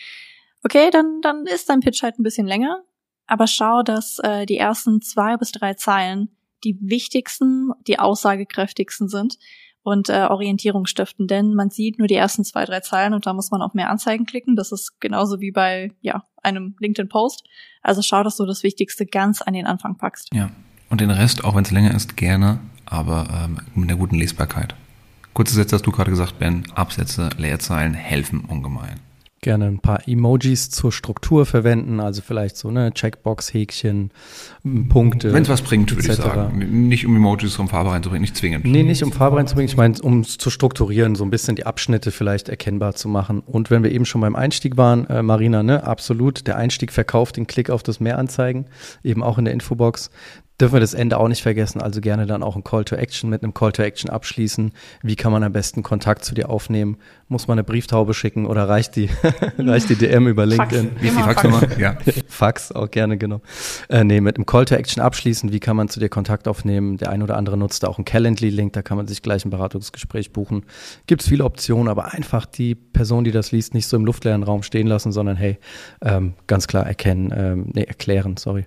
[0.63, 2.83] Okay, dann, dann ist dein Pitch halt ein bisschen länger,
[3.27, 6.29] aber schau, dass äh, die ersten zwei bis drei Zeilen
[6.63, 9.37] die wichtigsten, die aussagekräftigsten sind
[9.83, 13.33] und äh, Orientierung stiften, denn man sieht nur die ersten zwei, drei Zeilen und da
[13.33, 14.55] muss man auf mehr Anzeigen klicken.
[14.55, 17.43] Das ist genauso wie bei ja, einem LinkedIn-Post.
[17.81, 20.29] Also schau, dass du das Wichtigste ganz an den Anfang packst.
[20.33, 20.51] Ja.
[20.89, 24.75] Und den Rest, auch wenn es länger ist, gerne, aber ähm, mit einer guten Lesbarkeit.
[25.33, 26.65] Kurze Sätze hast du gerade gesagt, Ben.
[26.75, 28.99] Absätze, Leerzeilen helfen ungemein
[29.41, 34.11] gerne ein paar Emojis zur Struktur verwenden, also vielleicht so eine Checkbox, Häkchen,
[34.87, 35.33] Punkte.
[35.33, 36.87] Wenn es was bringt, würde ich sagen.
[36.87, 38.65] Nicht um Emojis um Farbe reinzubringen, nicht zwingend.
[38.65, 41.65] Nee, nicht um Farbe reinzubringen, ich meine, um es zu strukturieren, so ein bisschen die
[41.65, 43.39] Abschnitte vielleicht erkennbar zu machen.
[43.39, 47.37] Und wenn wir eben schon beim Einstieg waren, äh, Marina, ne, absolut, der Einstieg verkauft
[47.37, 48.65] den Klick auf das Mehr anzeigen,
[49.03, 50.11] eben auch in der Infobox
[50.59, 51.81] dürfen wir das Ende auch nicht vergessen.
[51.81, 54.71] Also gerne dann auch ein Call to Action mit einem Call to Action abschließen.
[55.01, 56.97] Wie kann man am besten Kontakt zu dir aufnehmen?
[57.27, 59.09] Muss man eine Brieftaube schicken oder reicht die,
[59.57, 60.91] reicht die DM über LinkedIn?
[60.91, 61.01] Fax.
[61.01, 61.79] Wie ist die Faxnummer?
[61.79, 61.97] Ja.
[62.27, 63.41] Fax auch gerne, genau.
[63.89, 65.51] Äh, nee, mit einem Call to Action abschließen.
[65.51, 66.97] Wie kann man zu dir Kontakt aufnehmen?
[66.97, 68.73] Der ein oder andere nutzt da auch einen Calendly-Link.
[68.73, 70.65] Da kann man sich gleich ein Beratungsgespräch buchen.
[71.07, 74.43] Gibt es viele Optionen, aber einfach die Person, die das liest, nicht so im luftleeren
[74.43, 75.57] Raum stehen lassen, sondern hey,
[76.03, 78.65] ähm, ganz klar erkennen, ähm, nee, erklären, sorry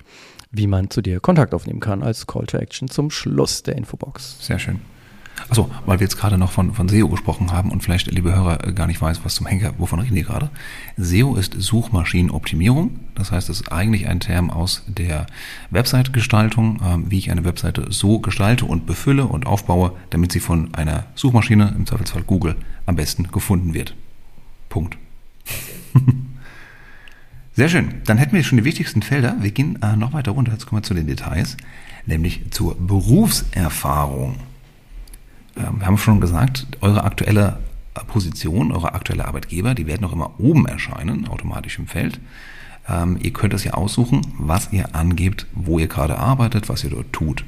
[0.54, 4.36] wie man zu dir Kontakt aufnehmen kann als Call to Action zum Schluss der Infobox.
[4.40, 4.80] Sehr schön.
[5.48, 8.66] Also, weil wir jetzt gerade noch von, von SEO gesprochen haben und vielleicht, liebe Hörer,
[8.66, 10.48] äh, gar nicht weiß, was zum Henker, wovon reden die gerade.
[10.96, 13.00] SEO ist Suchmaschinenoptimierung.
[13.14, 15.26] Das heißt, es ist eigentlich ein Term aus der
[15.70, 20.74] Website-Gestaltung, äh, wie ich eine Webseite so gestalte und befülle und aufbaue, damit sie von
[20.74, 23.94] einer Suchmaschine, im Zweifelsfall Google, am besten gefunden wird.
[24.68, 24.96] Punkt.
[27.56, 28.02] Sehr schön.
[28.04, 29.36] Dann hätten wir schon die wichtigsten Felder.
[29.40, 30.50] Wir gehen äh, noch weiter runter.
[30.50, 31.56] Jetzt kommen wir zu den Details,
[32.04, 34.36] nämlich zur Berufserfahrung.
[35.56, 37.60] Ähm, wir haben schon gesagt, eure aktuelle
[38.08, 42.18] Position, eure aktuelle Arbeitgeber, die werden noch immer oben erscheinen, automatisch im Feld.
[42.88, 46.90] Ähm, ihr könnt es ja aussuchen, was ihr angebt, wo ihr gerade arbeitet, was ihr
[46.90, 47.44] dort tut.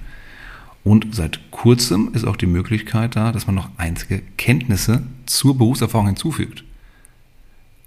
[0.85, 6.07] Und seit kurzem ist auch die Möglichkeit da, dass man noch einzige Kenntnisse zur Berufserfahrung
[6.07, 6.62] hinzufügt.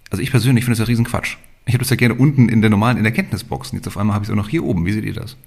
[0.09, 1.37] Also ich persönlich finde das ja riesen Quatsch.
[1.69, 3.69] Ich habe das ja gerne unten in der normalen, in der Kenntnisbox.
[3.69, 4.87] Und jetzt auf einmal habe ich es auch noch hier oben.
[4.87, 5.37] Wie seht ihr das?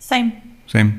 [0.00, 0.32] Same.
[0.66, 0.94] Same.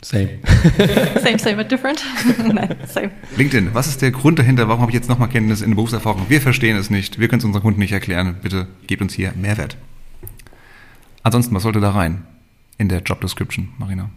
[0.00, 0.38] Same.
[1.22, 2.02] same, same, but different.
[2.38, 3.10] Nein, same.
[3.36, 4.66] LinkedIn, was ist der Grund dahinter?
[4.68, 6.24] Warum habe ich jetzt nochmal Kenntnis in der Berufserfahrung?
[6.30, 7.20] Wir verstehen es nicht.
[7.20, 8.36] Wir können es unseren Kunden nicht erklären.
[8.40, 9.76] Bitte gebt uns hier Mehrwert.
[11.22, 12.22] Ansonsten, was sollte da rein
[12.78, 14.08] in der Job Description, Marina?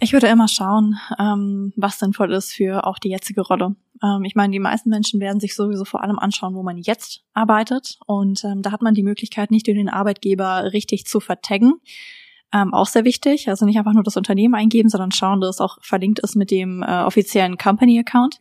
[0.00, 3.74] Ich würde immer schauen, ähm, was sinnvoll ist für auch die jetzige Rolle.
[4.02, 7.24] Ähm, ich meine, die meisten Menschen werden sich sowieso vor allem anschauen, wo man jetzt
[7.34, 7.98] arbeitet.
[8.06, 11.74] Und ähm, da hat man die Möglichkeit, nicht nur den Arbeitgeber richtig zu vertaggen.
[12.52, 13.48] Ähm, auch sehr wichtig.
[13.48, 16.50] Also nicht einfach nur das Unternehmen eingeben, sondern schauen, dass es auch verlinkt ist mit
[16.50, 18.38] dem äh, offiziellen Company-Account.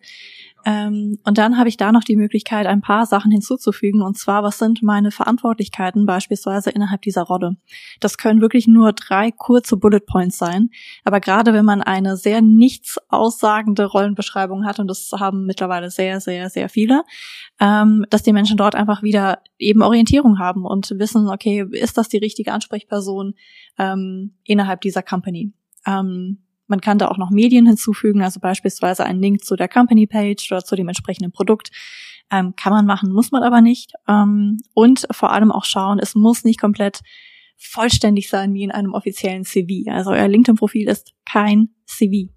[0.67, 4.01] Ähm, und dann habe ich da noch die Möglichkeit, ein paar Sachen hinzuzufügen.
[4.01, 7.55] Und zwar, was sind meine Verantwortlichkeiten beispielsweise innerhalb dieser Rolle?
[8.01, 10.69] Das können wirklich nur drei kurze Bullet Points sein.
[11.05, 16.19] Aber gerade wenn man eine sehr nichts aussagende Rollenbeschreibung hat, und das haben mittlerweile sehr,
[16.19, 17.03] sehr, sehr viele,
[17.61, 22.09] ähm, dass die Menschen dort einfach wieder eben Orientierung haben und wissen, okay, ist das
[22.09, 23.35] die richtige Ansprechperson
[23.77, 25.53] ähm, innerhalb dieser Company?
[25.85, 30.07] Ähm, man kann da auch noch Medien hinzufügen, also beispielsweise einen Link zu der Company
[30.07, 31.71] Page oder zu dem entsprechenden Produkt.
[32.29, 33.93] Ähm, kann man machen, muss man aber nicht.
[34.07, 37.01] Ähm, und vor allem auch schauen, es muss nicht komplett
[37.57, 39.89] vollständig sein wie in einem offiziellen CV.
[39.89, 42.31] Also euer LinkedIn-Profil ist kein CV.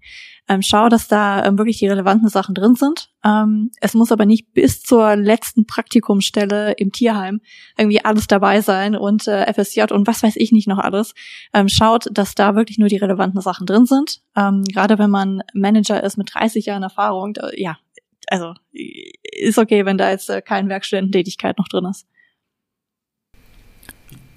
[0.47, 3.09] Ähm, schau, dass da ähm, wirklich die relevanten Sachen drin sind.
[3.23, 7.41] Ähm, es muss aber nicht bis zur letzten Praktikumsstelle im Tierheim
[7.77, 11.13] irgendwie alles dabei sein und äh, FSJ und was weiß ich nicht noch alles.
[11.53, 14.21] Ähm, schaut, dass da wirklich nur die relevanten Sachen drin sind.
[14.35, 17.77] Ähm, gerade wenn man Manager ist mit 30 Jahren Erfahrung, da, ja,
[18.27, 22.07] also ist okay, wenn da jetzt äh, kein Werkstudententätigkeit noch drin ist.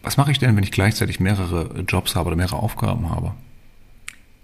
[0.03, 3.35] Was mache ich denn, wenn ich gleichzeitig mehrere Jobs habe oder mehrere Aufgaben habe?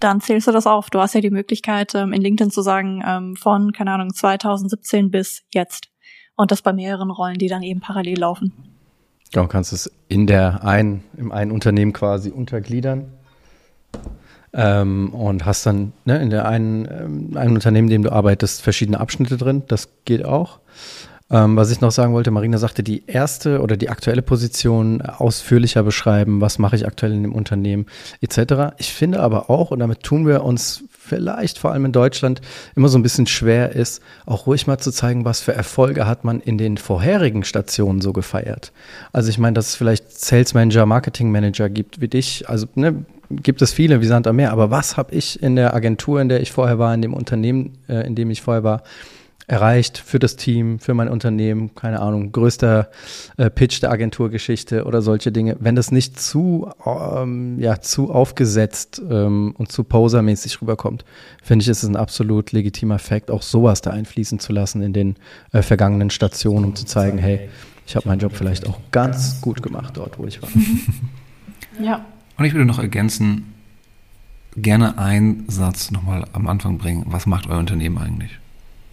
[0.00, 0.90] Dann zählst du das auf.
[0.90, 5.10] Du hast ja die Möglichkeit, ähm, in LinkedIn zu sagen, ähm, von, keine Ahnung, 2017
[5.10, 5.88] bis jetzt.
[6.36, 8.52] Und das bei mehreren Rollen, die dann eben parallel laufen.
[9.32, 13.12] Genau, kannst es in der einen, im einen Unternehmen quasi untergliedern.
[14.52, 18.62] Ähm, und hast dann ne, in der einen, ähm, einen Unternehmen, in dem du arbeitest,
[18.62, 19.62] verschiedene Abschnitte drin.
[19.68, 20.58] Das geht auch.
[21.30, 25.82] Ähm, was ich noch sagen wollte, Marina sagte, die erste oder die aktuelle Position ausführlicher
[25.82, 27.86] beschreiben, was mache ich aktuell in dem Unternehmen
[28.20, 28.74] etc.
[28.78, 32.40] Ich finde aber auch, und damit tun wir uns vielleicht vor allem in Deutschland
[32.76, 36.24] immer so ein bisschen schwer ist, auch ruhig mal zu zeigen, was für Erfolge hat
[36.24, 38.72] man in den vorherigen Stationen so gefeiert.
[39.12, 43.04] Also ich meine, dass es vielleicht Sales Manager, Marketing Manager gibt wie dich, also ne,
[43.30, 46.28] gibt es viele wie Sand am Meer, aber was habe ich in der Agentur, in
[46.28, 48.82] der ich vorher war, in dem Unternehmen, äh, in dem ich vorher war,
[49.50, 52.88] erreicht für das Team, für mein Unternehmen, keine Ahnung, größter
[53.36, 55.56] äh, Pitch der Agenturgeschichte oder solche Dinge.
[55.58, 61.04] Wenn das nicht zu, ähm, ja, zu aufgesetzt ähm, und zu posermäßig rüberkommt,
[61.42, 64.92] finde ich, ist es ein absolut legitimer Fakt, auch sowas da einfließen zu lassen in
[64.92, 65.16] den
[65.52, 67.48] äh, vergangenen Stationen, um zu zeigen, hey,
[67.88, 70.48] ich habe meinen Job vielleicht auch ganz gut gemacht dort, wo ich war.
[71.78, 72.04] Ja.
[72.36, 73.54] Und ich würde noch ergänzen,
[74.54, 77.04] gerne einen Satz nochmal am Anfang bringen.
[77.06, 78.38] Was macht euer Unternehmen eigentlich?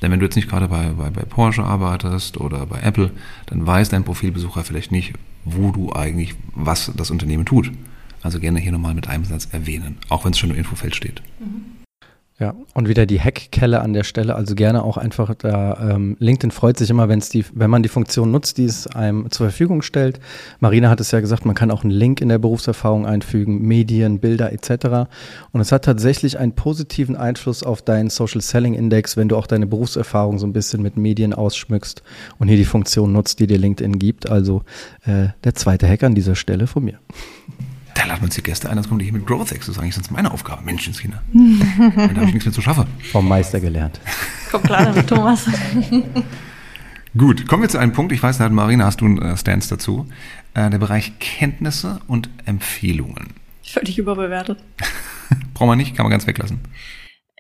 [0.02, 3.12] Denn wenn du jetzt nicht gerade bei, bei, bei Porsche arbeitest oder bei Apple,
[3.48, 7.72] dann weiß dein Profilbesucher vielleicht nicht, wo du eigentlich, was das Unternehmen tut.
[8.22, 11.22] Also gerne hier nochmal mit einem Satz erwähnen, auch wenn es schon im Infofeld steht.
[11.40, 11.77] Mhm.
[12.40, 16.52] Ja, und wieder die Hackkelle an der Stelle, also gerne auch einfach da, ähm, LinkedIn
[16.52, 19.82] freut sich immer, wenn's die, wenn man die Funktion nutzt, die es einem zur Verfügung
[19.82, 20.20] stellt.
[20.60, 24.20] Marina hat es ja gesagt, man kann auch einen Link in der Berufserfahrung einfügen, Medien,
[24.20, 25.10] Bilder etc.
[25.52, 29.48] Und es hat tatsächlich einen positiven Einfluss auf deinen Social Selling Index, wenn du auch
[29.48, 32.04] deine Berufserfahrung so ein bisschen mit Medien ausschmückst
[32.38, 34.30] und hier die Funktion nutzt, die dir LinkedIn gibt.
[34.30, 34.62] Also
[35.08, 37.00] äh, der zweite Hack an dieser Stelle von mir.
[37.98, 39.66] Da laden wir uns die Gäste ein, das kommt hier mit Growth Hacks.
[39.66, 40.64] Das ist eigentlich sonst meine Aufgabe.
[40.64, 41.24] Menschenskinder.
[41.34, 42.86] da habe ich nichts mehr zu schaffen.
[43.12, 44.00] Vom Meister gelernt.
[44.52, 45.50] Kommt klar damit, Thomas.
[47.18, 48.12] Gut, kommen wir zu einem Punkt.
[48.12, 50.06] Ich weiß, da hat Marina, hast du einen äh, Stance dazu.
[50.54, 53.34] Äh, der Bereich Kenntnisse und Empfehlungen.
[53.64, 54.60] Völlig überbewertet.
[55.56, 56.60] Braucht man nicht, kann man ganz weglassen.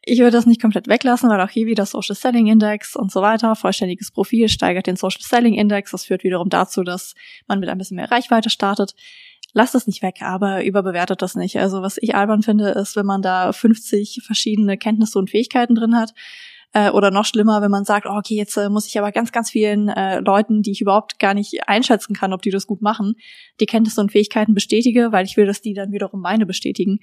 [0.01, 3.21] Ich würde das nicht komplett weglassen, weil auch hier wieder Social Selling Index und so
[3.21, 5.91] weiter, vollständiges Profil steigert den Social Selling Index.
[5.91, 7.13] Das führt wiederum dazu, dass
[7.47, 8.95] man mit ein bisschen mehr Reichweite startet
[9.57, 11.57] lasst es nicht weg, aber überbewertet das nicht.
[11.57, 15.97] Also was ich albern finde, ist, wenn man da 50 verschiedene Kenntnisse und Fähigkeiten drin
[15.97, 16.13] hat.
[16.73, 19.31] Äh, oder noch schlimmer, wenn man sagt, oh, okay, jetzt äh, muss ich aber ganz,
[19.31, 22.81] ganz vielen äh, Leuten, die ich überhaupt gar nicht einschätzen kann, ob die das gut
[22.81, 23.15] machen,
[23.59, 26.99] die Kenntnisse und Fähigkeiten bestätige, weil ich will, dass die dann wiederum meine bestätigen.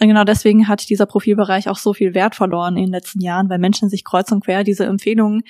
[0.00, 3.50] Und genau deswegen hat dieser Profilbereich auch so viel Wert verloren in den letzten Jahren,
[3.50, 5.42] weil Menschen sich kreuz und quer diese Empfehlungen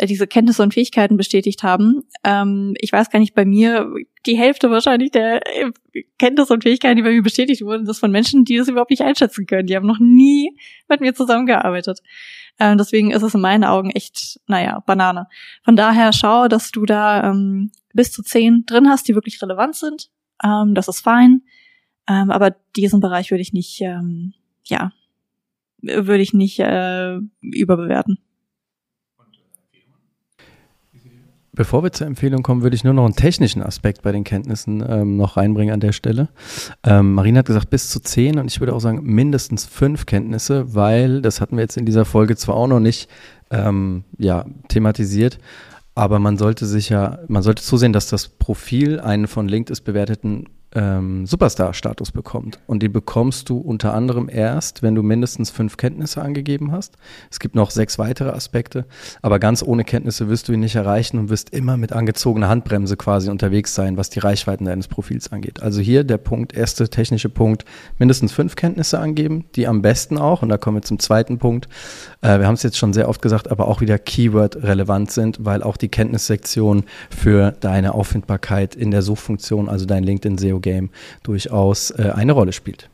[0.00, 2.02] diese Kenntnisse und Fähigkeiten bestätigt haben.
[2.24, 3.92] Ähm, ich weiß gar nicht, bei mir
[4.26, 5.70] die Hälfte wahrscheinlich der äh,
[6.18, 9.02] Kenntnisse und Fähigkeiten, die bei mir bestätigt wurden, das von Menschen, die das überhaupt nicht
[9.02, 9.66] einschätzen können.
[9.66, 10.56] Die haben noch nie
[10.88, 12.00] mit mir zusammengearbeitet.
[12.58, 15.28] Ähm, deswegen ist es in meinen Augen echt, naja, Banane.
[15.64, 19.76] Von daher schau, dass du da ähm, bis zu zehn drin hast, die wirklich relevant
[19.76, 20.10] sind.
[20.42, 21.42] Ähm, das ist fein.
[22.08, 24.34] Ähm, aber diesen Bereich würde ich nicht, ähm,
[24.64, 24.92] ja,
[25.80, 28.18] würde ich nicht äh, überbewerten.
[31.54, 34.84] Bevor wir zur Empfehlung kommen, würde ich nur noch einen technischen Aspekt bei den Kenntnissen
[34.86, 36.28] ähm, noch reinbringen an der Stelle.
[36.82, 40.74] Ähm, Marina hat gesagt bis zu zehn und ich würde auch sagen mindestens fünf Kenntnisse,
[40.74, 43.08] weil das hatten wir jetzt in dieser Folge zwar auch noch nicht
[43.50, 45.38] ähm, ja, thematisiert,
[45.94, 50.48] aber man sollte sich ja, man sollte zusehen, dass das Profil einen von LinkedIn bewerteten
[50.74, 52.58] ähm, Superstar-Status bekommt.
[52.66, 56.96] Und die bekommst du unter anderem erst, wenn du mindestens fünf Kenntnisse angegeben hast.
[57.30, 58.84] Es gibt noch sechs weitere Aspekte,
[59.22, 62.96] aber ganz ohne Kenntnisse wirst du ihn nicht erreichen und wirst immer mit angezogener Handbremse
[62.96, 65.62] quasi unterwegs sein, was die Reichweiten deines Profils angeht.
[65.62, 67.64] Also hier der Punkt, erste technische Punkt,
[67.98, 71.68] mindestens fünf Kenntnisse angeben, die am besten auch, und da kommen wir zum zweiten Punkt,
[72.20, 75.44] äh, wir haben es jetzt schon sehr oft gesagt, aber auch wieder Keyword relevant sind,
[75.44, 80.90] weil auch die Kenntnissektion für deine Auffindbarkeit in der Suchfunktion, also dein LinkedIn SEO Game,
[81.22, 82.88] durchaus äh, eine Rolle spielt.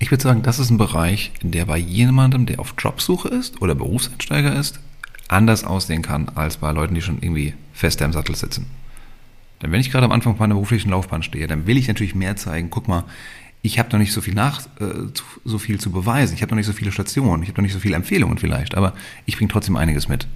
[0.00, 3.74] Ich würde sagen, das ist ein Bereich, der bei jemandem, der auf Jobsuche ist oder
[3.74, 4.80] Berufseinsteiger ist,
[5.28, 8.66] anders aussehen kann als bei Leuten, die schon irgendwie fester im Sattel sitzen.
[9.60, 12.36] Denn wenn ich gerade am Anfang meiner beruflichen Laufbahn stehe, dann will ich natürlich mehr
[12.36, 13.04] zeigen, guck mal,
[13.60, 15.08] ich habe noch nicht so viel nach, äh,
[15.44, 17.72] so viel zu beweisen, ich habe noch nicht so viele Stationen, ich habe noch nicht
[17.72, 18.94] so viele Empfehlungen vielleicht, aber
[19.26, 20.28] ich bringe trotzdem einiges mit.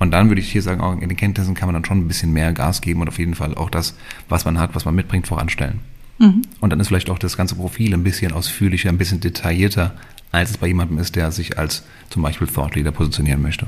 [0.00, 2.08] Und dann würde ich hier sagen, auch in den Kenntnissen kann man dann schon ein
[2.08, 3.94] bisschen mehr Gas geben und auf jeden Fall auch das,
[4.28, 5.80] was man hat, was man mitbringt, voranstellen.
[6.18, 6.42] Mhm.
[6.58, 9.94] Und dann ist vielleicht auch das ganze Profil ein bisschen ausführlicher, ein bisschen detaillierter,
[10.32, 13.66] als es bei jemandem ist, der sich als zum Beispiel Thought Leader positionieren möchte.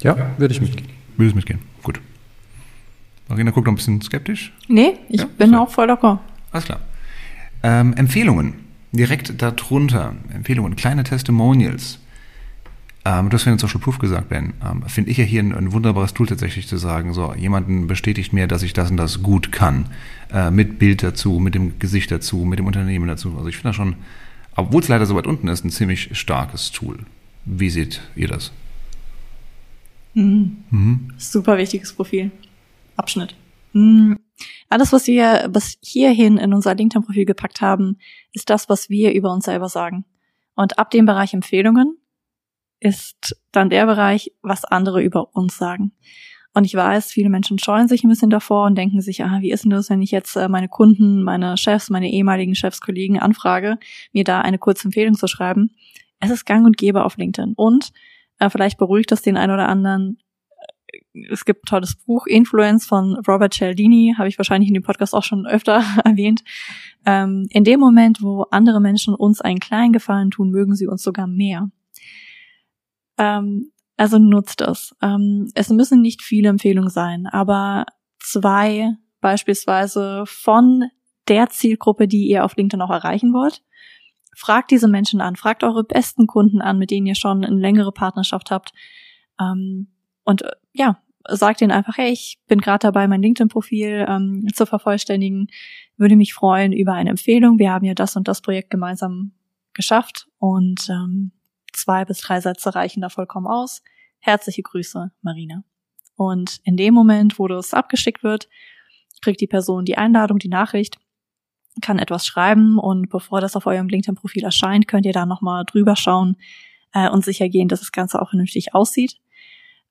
[0.00, 0.90] Ja, würde ich mitgehen.
[1.16, 1.60] Würde es mitgehen.
[1.82, 2.00] Gut.
[3.28, 4.52] Marina guckt noch ein bisschen skeptisch.
[4.68, 5.56] Nee, ich ja, bin so.
[5.56, 6.20] auch voll locker.
[6.50, 6.80] Alles klar.
[7.62, 8.54] Ähm, Empfehlungen.
[8.92, 10.14] Direkt darunter.
[10.34, 11.98] Empfehlungen, kleine Testimonials.
[13.04, 14.54] Ähm, du hast vorhin Social Proof gesagt, Ben.
[14.64, 18.32] Ähm, Finde ich ja hier ein, ein, wunderbares Tool tatsächlich zu sagen, so, jemanden bestätigt
[18.32, 19.86] mir, dass ich das und das gut kann.
[20.32, 23.34] Äh, mit Bild dazu, mit dem Gesicht dazu, mit dem Unternehmen dazu.
[23.36, 23.96] Also ich finde das schon,
[24.54, 27.00] obwohl es leider so weit unten ist, ein ziemlich starkes Tool.
[27.44, 28.52] Wie seht ihr das?
[30.14, 30.58] Mhm.
[30.70, 31.12] Mhm.
[31.16, 32.30] Super wichtiges Profil.
[32.96, 33.34] Abschnitt.
[33.72, 34.18] Mhm.
[34.68, 37.98] Alles, was wir bis hierhin in unser LinkedIn-Profil gepackt haben,
[38.32, 40.04] ist das, was wir über uns selber sagen.
[40.54, 41.96] Und ab dem Bereich Empfehlungen
[42.82, 45.92] ist dann der Bereich, was andere über uns sagen.
[46.54, 49.52] Und ich weiß, viele Menschen scheuen sich ein bisschen davor und denken sich, ah, wie
[49.52, 53.78] ist denn das, wenn ich jetzt äh, meine Kunden, meine Chefs, meine ehemaligen Chefskollegen anfrage,
[54.12, 55.70] mir da eine kurze Empfehlung zu schreiben.
[56.20, 57.54] Es ist gang und gäbe auf LinkedIn.
[57.56, 57.90] Und
[58.38, 60.18] äh, vielleicht beruhigt das den einen oder anderen.
[61.30, 65.14] Es gibt ein tolles Buch, Influence von Robert Cialdini, habe ich wahrscheinlich in dem Podcast
[65.14, 66.42] auch schon öfter erwähnt.
[67.06, 71.02] Ähm, in dem Moment, wo andere Menschen uns einen kleinen Gefallen tun, mögen sie uns
[71.02, 71.70] sogar mehr.
[73.18, 74.94] Ähm, also nutzt es.
[75.02, 77.86] Ähm, es müssen nicht viele Empfehlungen sein, aber
[78.18, 80.84] zwei beispielsweise von
[81.28, 83.62] der Zielgruppe, die ihr auf LinkedIn auch erreichen wollt.
[84.34, 87.92] Fragt diese Menschen an, fragt eure besten Kunden an, mit denen ihr schon eine längere
[87.92, 88.72] Partnerschaft habt.
[89.40, 89.88] Ähm,
[90.24, 94.66] und äh, ja, sagt ihnen einfach, hey, ich bin gerade dabei, mein LinkedIn-Profil ähm, zu
[94.66, 95.48] vervollständigen.
[95.96, 97.58] Würde mich freuen über eine Empfehlung.
[97.58, 99.32] Wir haben ja das und das Projekt gemeinsam
[99.74, 101.32] geschafft und ähm,
[101.72, 103.82] zwei bis drei Sätze reichen da vollkommen aus.
[104.18, 105.64] Herzliche Grüße, Marina.
[106.16, 108.48] Und in dem Moment, wo das abgeschickt wird,
[109.20, 110.98] kriegt die Person die Einladung, die Nachricht,
[111.80, 115.96] kann etwas schreiben und bevor das auf eurem LinkedIn-Profil erscheint, könnt ihr da nochmal drüber
[115.96, 116.36] schauen
[116.92, 119.16] äh, und sicher gehen, dass das Ganze auch vernünftig aussieht.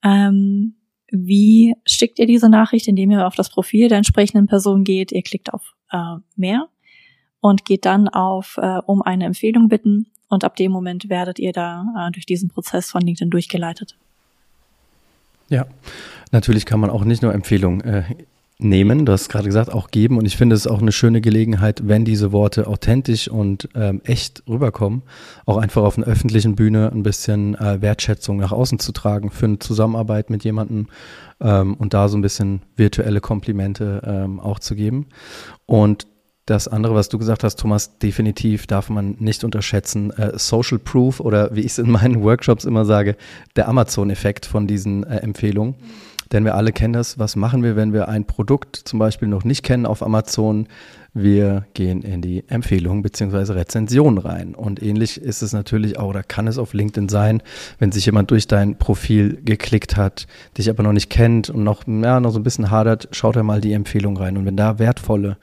[0.04, 0.76] Ähm,
[1.12, 5.12] wie schickt ihr diese Nachricht, indem ihr auf das Profil der entsprechenden Person geht?
[5.12, 6.70] Ihr klickt auf äh, mehr
[7.42, 11.52] und geht dann auf äh, um eine Empfehlung bitten und ab dem Moment werdet ihr
[11.52, 13.98] da äh, durch diesen Prozess von LinkedIn durchgeleitet.
[15.50, 15.66] Ja,
[16.32, 18.04] natürlich kann man auch nicht nur Empfehlungen äh,
[18.58, 20.18] nehmen, du hast gerade gesagt, auch geben.
[20.18, 24.44] Und ich finde es auch eine schöne Gelegenheit, wenn diese Worte authentisch und ähm, echt
[24.48, 25.02] rüberkommen,
[25.46, 29.48] auch einfach auf einer öffentlichen Bühne ein bisschen äh, Wertschätzung nach außen zu tragen für
[29.48, 30.88] eine Zusammenarbeit mit jemandem
[31.42, 35.08] ähm, und da so ein bisschen virtuelle Komplimente ähm, auch zu geben.
[35.66, 36.08] Und
[36.46, 40.12] das andere, was du gesagt hast, Thomas, definitiv darf man nicht unterschätzen.
[40.12, 43.16] Äh, Social Proof oder wie ich es in meinen Workshops immer sage,
[43.56, 45.76] der Amazon-Effekt von diesen äh, Empfehlungen.
[46.32, 47.20] Denn wir alle kennen das.
[47.20, 50.68] Was machen wir, wenn wir ein Produkt zum Beispiel noch nicht kennen auf Amazon?
[51.14, 54.56] Wir gehen in die Empfehlungen beziehungsweise Rezensionen rein.
[54.56, 57.44] Und ähnlich ist es natürlich auch oder kann es auf LinkedIn sein,
[57.80, 60.26] wenn sich jemand durch dein Profil geklickt hat,
[60.58, 63.44] dich aber noch nicht kennt und noch, ja, noch so ein bisschen hadert, schaut er
[63.44, 64.38] mal die Empfehlung rein.
[64.38, 65.38] Und wenn da wertvolle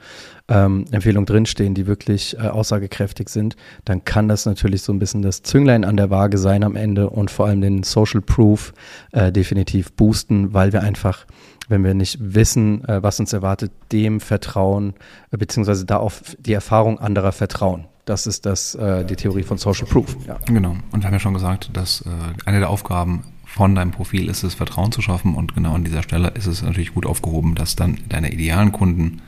[0.49, 5.21] ähm, Empfehlungen drinstehen, die wirklich äh, aussagekräftig sind, dann kann das natürlich so ein bisschen
[5.21, 8.73] das Zünglein an der Waage sein am Ende und vor allem den Social Proof
[9.11, 11.25] äh, definitiv boosten, weil wir einfach
[11.69, 14.95] wenn wir nicht wissen, äh, was uns erwartet, dem vertrauen,
[15.31, 17.85] äh, beziehungsweise da auf die Erfahrung anderer vertrauen.
[18.05, 20.17] Das ist das, äh, die Theorie von Social Proof.
[20.27, 20.37] Ja.
[20.47, 20.75] Genau.
[20.91, 22.09] Und wir haben ja schon gesagt, dass äh,
[22.45, 25.35] eine der Aufgaben von deinem Profil ist es, Vertrauen zu schaffen.
[25.35, 29.21] Und genau an dieser Stelle ist es natürlich gut aufgehoben, dass dann deine idealen Kunden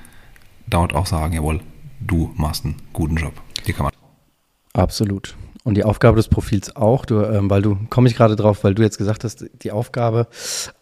[0.74, 1.60] dort auch sagen, jawohl,
[2.00, 3.34] du machst einen guten Job.
[3.68, 3.94] Die kann man.
[4.74, 5.36] Absolut.
[5.64, 8.74] Und die Aufgabe des Profils auch, du, ähm, weil du, komme ich gerade drauf, weil
[8.74, 10.28] du jetzt gesagt hast, die Aufgabe,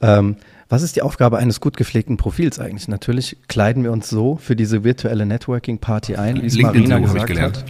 [0.01, 0.37] ähm,
[0.69, 2.87] was ist die Aufgabe eines gut gepflegten Profils eigentlich?
[2.87, 7.25] Natürlich kleiden wir uns so für diese virtuelle Networking-Party ein, wie es Marina gesagt ich
[7.25, 7.57] gelernt.
[7.57, 7.65] hat.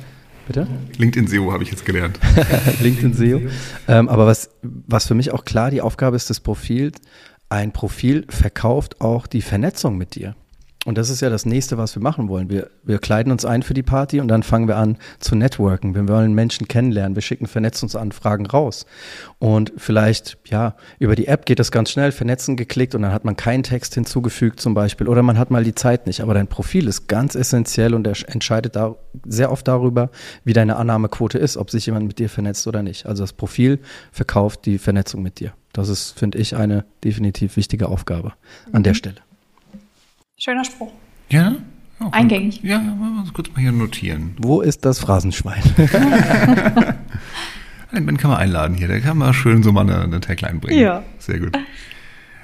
[0.45, 0.67] Bitte?
[0.97, 2.20] LinkedIn SEO habe ich jetzt gelernt.
[2.82, 3.41] LinkedIn SEO.
[3.88, 6.99] Ähm, aber was, was für mich auch klar die Aufgabe ist des Profils,
[7.49, 10.36] ein Profil verkauft auch die Vernetzung mit dir.
[10.90, 12.50] Und das ist ja das nächste, was wir machen wollen.
[12.50, 15.94] Wir, wir kleiden uns ein für die Party und dann fangen wir an zu networken.
[15.94, 17.14] Wir wollen Menschen kennenlernen.
[17.14, 18.88] Wir schicken Vernetzungsanfragen raus.
[19.38, 23.24] Und vielleicht, ja, über die App geht das ganz schnell, vernetzen geklickt und dann hat
[23.24, 25.08] man keinen Text hinzugefügt zum Beispiel.
[25.08, 26.22] Oder man hat mal die Zeit nicht.
[26.22, 28.96] Aber dein Profil ist ganz essentiell und er entscheidet da
[29.28, 30.10] sehr oft darüber,
[30.44, 33.06] wie deine Annahmequote ist, ob sich jemand mit dir vernetzt oder nicht.
[33.06, 33.78] Also das Profil
[34.12, 35.54] verkauft die Vernetzung mit dir.
[35.72, 38.34] Das ist, finde ich, eine definitiv wichtige Aufgabe
[38.72, 38.98] an der mhm.
[38.98, 39.28] Stelle.
[40.40, 40.94] Schöner Spruch.
[41.30, 41.58] Ja?
[42.00, 42.64] Oh, Eingängig.
[42.64, 44.38] Ja, mal kurz mal hier notieren.
[44.38, 45.62] Wo ist das Phrasenschwein?
[47.92, 50.80] Den kann man einladen hier, der kann mal schön so mal eine, eine Tagline bringen.
[50.80, 51.04] Ja.
[51.18, 51.58] Sehr gut.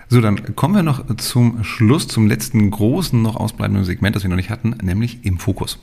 [0.10, 4.30] So, dann kommen wir noch zum Schluss, zum letzten großen, noch ausbleibenden Segment, das wir
[4.30, 5.80] noch nicht hatten, nämlich im Fokus.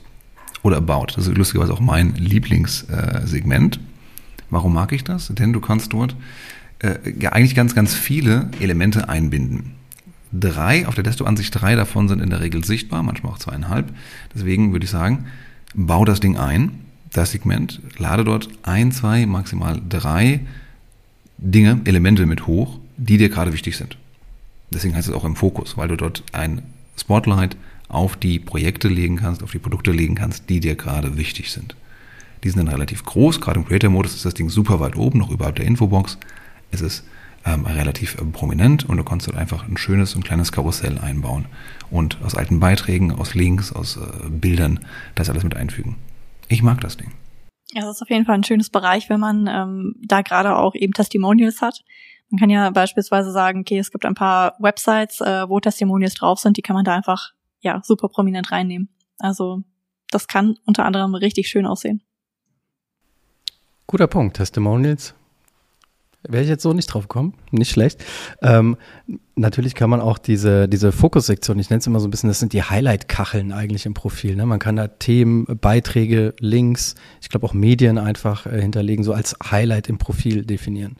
[0.61, 1.13] Oder About.
[1.15, 3.79] Das ist lustigerweise auch mein Lieblingssegment.
[4.49, 5.29] Warum mag ich das?
[5.29, 6.15] Denn du kannst dort
[6.79, 9.71] äh, ja eigentlich ganz, ganz viele Elemente einbinden.
[10.33, 13.93] Drei, auf der Desktop-Ansicht drei davon sind in der Regel sichtbar, manchmal auch zweieinhalb.
[14.33, 15.25] Deswegen würde ich sagen,
[15.75, 16.71] bau das Ding ein,
[17.11, 20.41] das Segment, lade dort ein, zwei, maximal drei
[21.37, 23.97] Dinge, Elemente mit hoch, die dir gerade wichtig sind.
[24.71, 26.63] Deswegen heißt es auch im Fokus, weil du dort ein
[26.97, 27.55] Spotlight
[27.87, 31.75] auf die Projekte legen kannst, auf die Produkte legen kannst, die dir gerade wichtig sind.
[32.43, 35.29] Die sind dann relativ groß, gerade im Creator-Modus ist das Ding super weit oben, noch
[35.29, 36.17] überhalb der Infobox.
[36.71, 37.03] Es ist
[37.45, 41.45] ähm, relativ äh, prominent und du kannst dort einfach ein schönes und kleines Karussell einbauen
[41.91, 44.79] und aus alten Beiträgen, aus Links, aus äh, Bildern
[45.15, 45.97] das alles mit einfügen.
[46.47, 47.11] Ich mag das Ding.
[47.71, 50.75] Ja, das ist auf jeden Fall ein schönes Bereich, wenn man ähm, da gerade auch
[50.75, 51.83] eben Testimonials hat.
[52.29, 56.39] Man kann ja beispielsweise sagen, okay, es gibt ein paar Websites, äh, wo Testimonials drauf
[56.39, 57.31] sind, die kann man da einfach
[57.61, 58.89] ja super prominent reinnehmen.
[59.19, 59.63] Also
[60.11, 62.01] das kann unter anderem richtig schön aussehen.
[63.87, 64.37] Guter Punkt.
[64.37, 65.15] Testimonials
[66.27, 68.03] Wäre ich jetzt so nicht drauf gekommen, nicht schlecht.
[68.41, 68.77] Ähm,
[69.35, 72.39] natürlich kann man auch diese, diese Fokussektion, ich nenne es immer so ein bisschen, das
[72.39, 74.35] sind die Highlight-Kacheln eigentlich im Profil.
[74.35, 74.45] Ne?
[74.45, 79.35] Man kann da Themen, Beiträge, Links, ich glaube auch Medien einfach äh, hinterlegen, so als
[79.43, 80.95] Highlight im Profil definieren.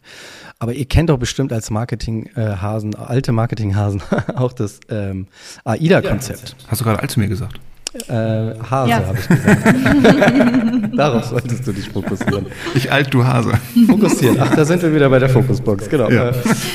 [0.60, 4.02] Aber ihr kennt doch bestimmt als Marketinghasen, alte Marketinghasen,
[4.36, 5.28] auch das ähm,
[5.64, 6.56] AIDA-Konzept.
[6.68, 7.60] Hast du gerade alt zu mir gesagt?
[8.08, 9.06] Äh, Hase, ja.
[9.06, 10.94] habe ich gesagt.
[10.98, 12.48] Darauf solltest du dich fokussieren.
[12.74, 13.54] Ich alt, du Hase.
[13.88, 14.38] Fokussieren.
[14.40, 16.10] Ach, da sind wir wieder bei der Fokusbox, genau.
[16.10, 16.32] Ja.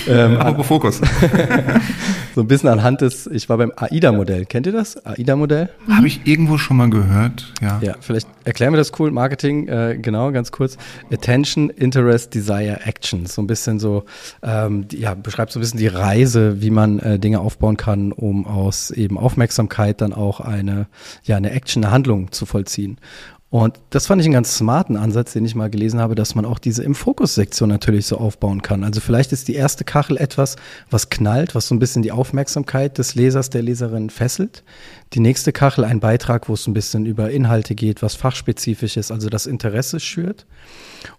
[0.07, 1.01] Ähm, Apropos Fokus.
[2.35, 4.47] so ein bisschen anhand des, ich war beim AIDA-Modell.
[4.47, 5.05] Kennt ihr das?
[5.05, 5.71] AIDA-Modell?
[5.91, 7.81] Habe ich irgendwo schon mal gehört, ja.
[7.83, 9.11] Ja, vielleicht erklären wir das cool.
[9.11, 10.77] Marketing, äh, genau, ganz kurz.
[11.13, 13.27] Attention, Interest, Desire, Action.
[13.27, 14.05] So ein bisschen so,
[14.43, 18.47] ähm, ja, beschreibt so ein bisschen die Reise, wie man äh, Dinge aufbauen kann, um
[18.47, 20.87] aus eben Aufmerksamkeit dann auch eine
[21.25, 22.99] ja, eine Action, eine Handlung zu vollziehen.
[23.51, 26.45] Und das fand ich einen ganz smarten Ansatz, den ich mal gelesen habe, dass man
[26.45, 28.85] auch diese im Fokus-Sektion natürlich so aufbauen kann.
[28.85, 30.57] Also vielleicht ist die erste Kachel etwas,
[30.91, 34.65] was knallt, was so ein bisschen die Aufmerksamkeit des Lesers, der Leserin fesselt.
[35.15, 39.11] Die nächste Kachel ein Beitrag, wo es ein bisschen über Inhalte geht, was fachspezifisch ist,
[39.11, 40.45] also das Interesse schürt.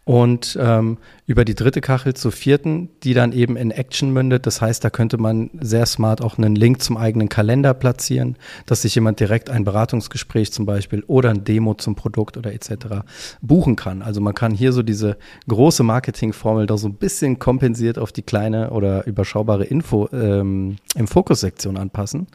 [0.04, 4.48] Und ähm, über die dritte Kachel zur vierten, die dann eben in Action mündet.
[4.48, 8.82] Das heißt, da könnte man sehr smart auch einen Link zum eigenen Kalender platzieren, dass
[8.82, 13.04] sich jemand direkt ein Beratungsgespräch zum Beispiel oder ein Demo zum Produkt oder etc.
[13.42, 14.02] buchen kann.
[14.02, 15.18] Also man kann hier so diese
[15.48, 21.08] große Marketingformel da so ein bisschen kompensiert auf die kleine oder überschaubare Info ähm, im
[21.08, 22.28] Fokussektion anpassen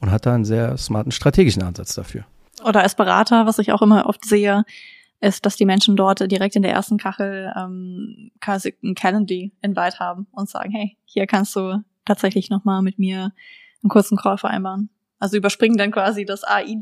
[0.00, 2.24] und hat da einen sehr smarten strategischen Ansatz dafür.
[2.64, 4.64] Oder als Berater, was ich auch immer oft sehe,
[5.20, 10.26] ist, dass die Menschen dort direkt in der ersten Kachel ähm, quasi ein Calendly-Invite haben
[10.30, 13.32] und sagen, hey, hier kannst du tatsächlich nochmal mit mir
[13.82, 14.90] einen kurzen Call vereinbaren.
[15.18, 16.76] Also überspringen dann quasi das AI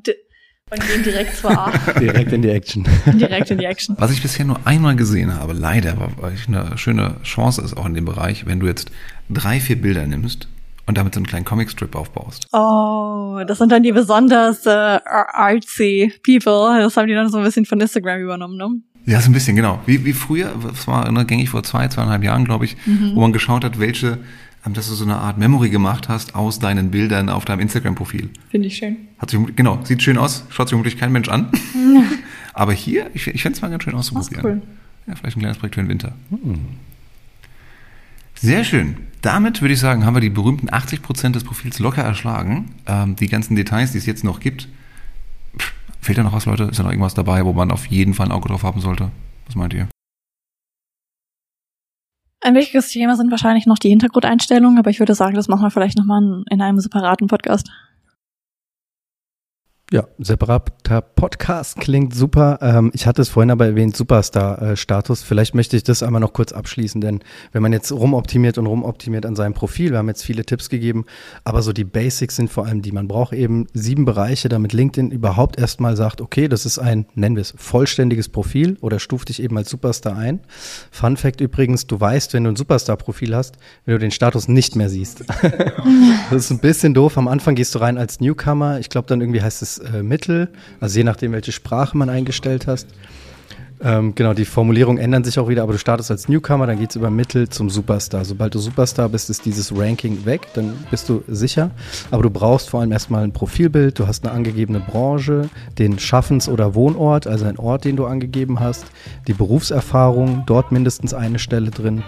[0.70, 1.70] und gehen direkt zur A.
[2.00, 2.86] direkt in die Action.
[3.06, 3.96] direkt in die Action.
[3.98, 7.86] Was ich bisher nur einmal gesehen habe, leider, weil ich eine schöne Chance ist auch
[7.86, 8.90] in dem Bereich, wenn du jetzt
[9.30, 10.48] drei, vier Bilder nimmst
[10.86, 12.46] und damit so einen kleinen Comicstrip aufbaust.
[12.52, 14.70] Oh, das sind dann die besonders äh,
[15.04, 16.78] artsy People.
[16.80, 18.80] Das haben die dann so ein bisschen von Instagram übernommen, ne?
[19.04, 19.80] Ja, so ein bisschen, genau.
[19.86, 23.12] Wie, wie früher, das war ne, gängig vor zwei, zweieinhalb Jahren, glaube ich, mhm.
[23.14, 24.18] wo man geschaut hat, welche,
[24.66, 28.30] ähm, dass du so eine Art Memory gemacht hast aus deinen Bildern auf deinem Instagram-Profil.
[28.50, 28.96] Finde ich schön.
[29.18, 31.50] Hat sich, genau, sieht schön aus, schaut sich vermutlich kein Mensch an.
[32.52, 34.42] Aber hier, ich, ich fände es mal ganz schön auszuprobieren.
[34.42, 34.62] Das ist cool.
[35.06, 36.12] Ja, vielleicht ein kleines Projekt für den Winter.
[36.30, 36.58] Mhm.
[38.38, 38.96] Sehr schön.
[39.22, 42.74] Damit würde ich sagen, haben wir die berühmten 80 Prozent des Profils locker erschlagen.
[42.86, 44.68] Ähm, die ganzen Details, die es jetzt noch gibt.
[45.58, 46.64] Pff, fehlt da noch was, Leute?
[46.64, 49.10] Ist da noch irgendwas dabei, wo man auf jeden Fall ein Auge drauf haben sollte?
[49.46, 49.88] Was meint ihr?
[52.40, 55.70] Ein wichtiges Thema sind wahrscheinlich noch die Hintergrundeinstellungen, aber ich würde sagen, das machen wir
[55.70, 57.70] vielleicht nochmal in einem separaten Podcast.
[59.92, 62.58] Ja, separater Podcast klingt super.
[62.60, 65.22] Ähm, ich hatte es vorhin aber erwähnt, Superstar-Status.
[65.22, 67.20] Vielleicht möchte ich das einmal noch kurz abschließen, denn
[67.52, 71.04] wenn man jetzt rumoptimiert und rumoptimiert an seinem Profil, wir haben jetzt viele Tipps gegeben,
[71.44, 72.90] aber so die Basics sind vor allem die.
[72.90, 77.36] Man braucht eben sieben Bereiche, damit LinkedIn überhaupt erstmal sagt, okay, das ist ein, nennen
[77.36, 80.40] wir es, vollständiges Profil oder stuft dich eben als Superstar ein.
[80.90, 84.74] Fun Fact übrigens, du weißt, wenn du ein Superstar-Profil hast, wenn du den Status nicht
[84.74, 85.22] mehr siehst.
[86.30, 87.16] das ist ein bisschen doof.
[87.16, 88.80] Am Anfang gehst du rein als Newcomer.
[88.80, 90.48] Ich glaube, dann irgendwie heißt es äh, Mittel,
[90.80, 92.88] also je nachdem, welche Sprache man eingestellt hast.
[93.82, 96.90] Ähm, genau, die Formulierungen ändern sich auch wieder, aber du startest als Newcomer, dann geht
[96.90, 98.24] es über Mittel zum Superstar.
[98.24, 101.70] Sobald du Superstar bist, ist dieses Ranking weg, dann bist du sicher.
[102.10, 106.48] Aber du brauchst vor allem erstmal ein Profilbild, du hast eine angegebene Branche, den Schaffens-
[106.48, 108.86] oder Wohnort, also ein Ort, den du angegeben hast,
[109.26, 112.02] die Berufserfahrung, dort mindestens eine Stelle drin,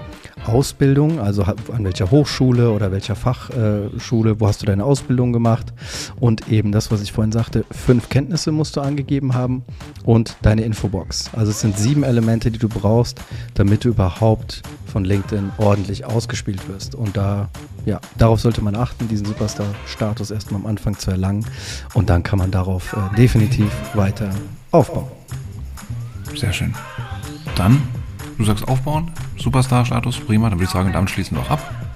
[0.46, 5.72] Ausbildung, also an welcher Hochschule oder welcher Fachschule, wo hast du deine Ausbildung gemacht
[6.18, 9.64] und eben das, was ich vorhin sagte, fünf Kenntnisse musst du angegeben haben
[10.04, 11.30] und deine Infobox.
[11.34, 13.20] Also es sind sieben Elemente, die du brauchst,
[13.54, 16.94] damit du überhaupt von LinkedIn ordentlich ausgespielt wirst.
[16.94, 17.48] Und da,
[17.84, 21.44] ja, darauf sollte man achten, diesen Superstar-Status erstmal am Anfang zu erlangen.
[21.94, 24.30] Und dann kann man darauf äh, definitiv weiter
[24.70, 25.08] aufbauen.
[26.36, 26.72] Sehr schön.
[27.56, 27.82] Dann,
[28.38, 31.87] du sagst aufbauen, Superstar-Status, prima, dann würde ich sagen, damit schließen wir auch ab.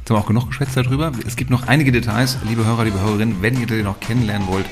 [0.00, 1.12] Jetzt haben wir auch genug geschwätzt darüber.
[1.26, 4.66] Es gibt noch einige Details, liebe Hörer, liebe Hörerinnen, wenn ihr den noch kennenlernen wollt,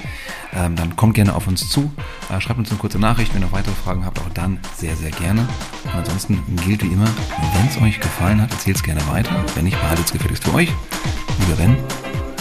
[0.55, 1.93] ähm, dann kommt gerne auf uns zu.
[2.31, 4.97] Äh, schreibt uns eine kurze Nachricht, wenn ihr noch weitere Fragen habt, auch dann sehr,
[4.97, 5.47] sehr gerne.
[5.85, 7.09] Und ansonsten gilt wie immer,
[7.55, 9.45] wenn es euch gefallen hat, erzählt es gerne weiter.
[9.55, 10.73] Wenn nicht, behaltet es gefälligst für euch.
[11.41, 11.77] Lieber Ben,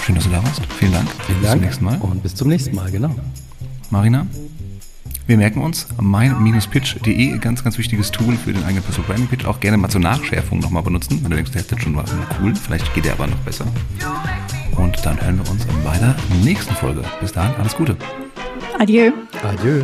[0.03, 0.61] schön, dass du da warst.
[0.79, 1.09] Vielen Dank.
[1.25, 1.59] Vielen bis Dank.
[1.59, 1.97] zum nächsten Mal.
[1.99, 3.13] Und bis zum nächsten Mal, genau.
[3.89, 4.25] Marina?
[5.27, 9.45] Wir merken uns, mein-pitch.de, ganz, ganz wichtiges Tool für den eigenen Personal Branding Pitch.
[9.45, 12.55] Auch gerne mal zur Nachschärfung nochmal benutzen, wenn du denkst, der hätte schon was cool,
[12.55, 13.65] vielleicht geht der aber noch besser.
[14.77, 16.15] Und dann hören wir uns bei der
[16.45, 17.03] nächsten Folge.
[17.19, 17.97] Bis dahin, alles Gute.
[18.79, 19.11] Adieu.
[19.43, 19.83] Adieu.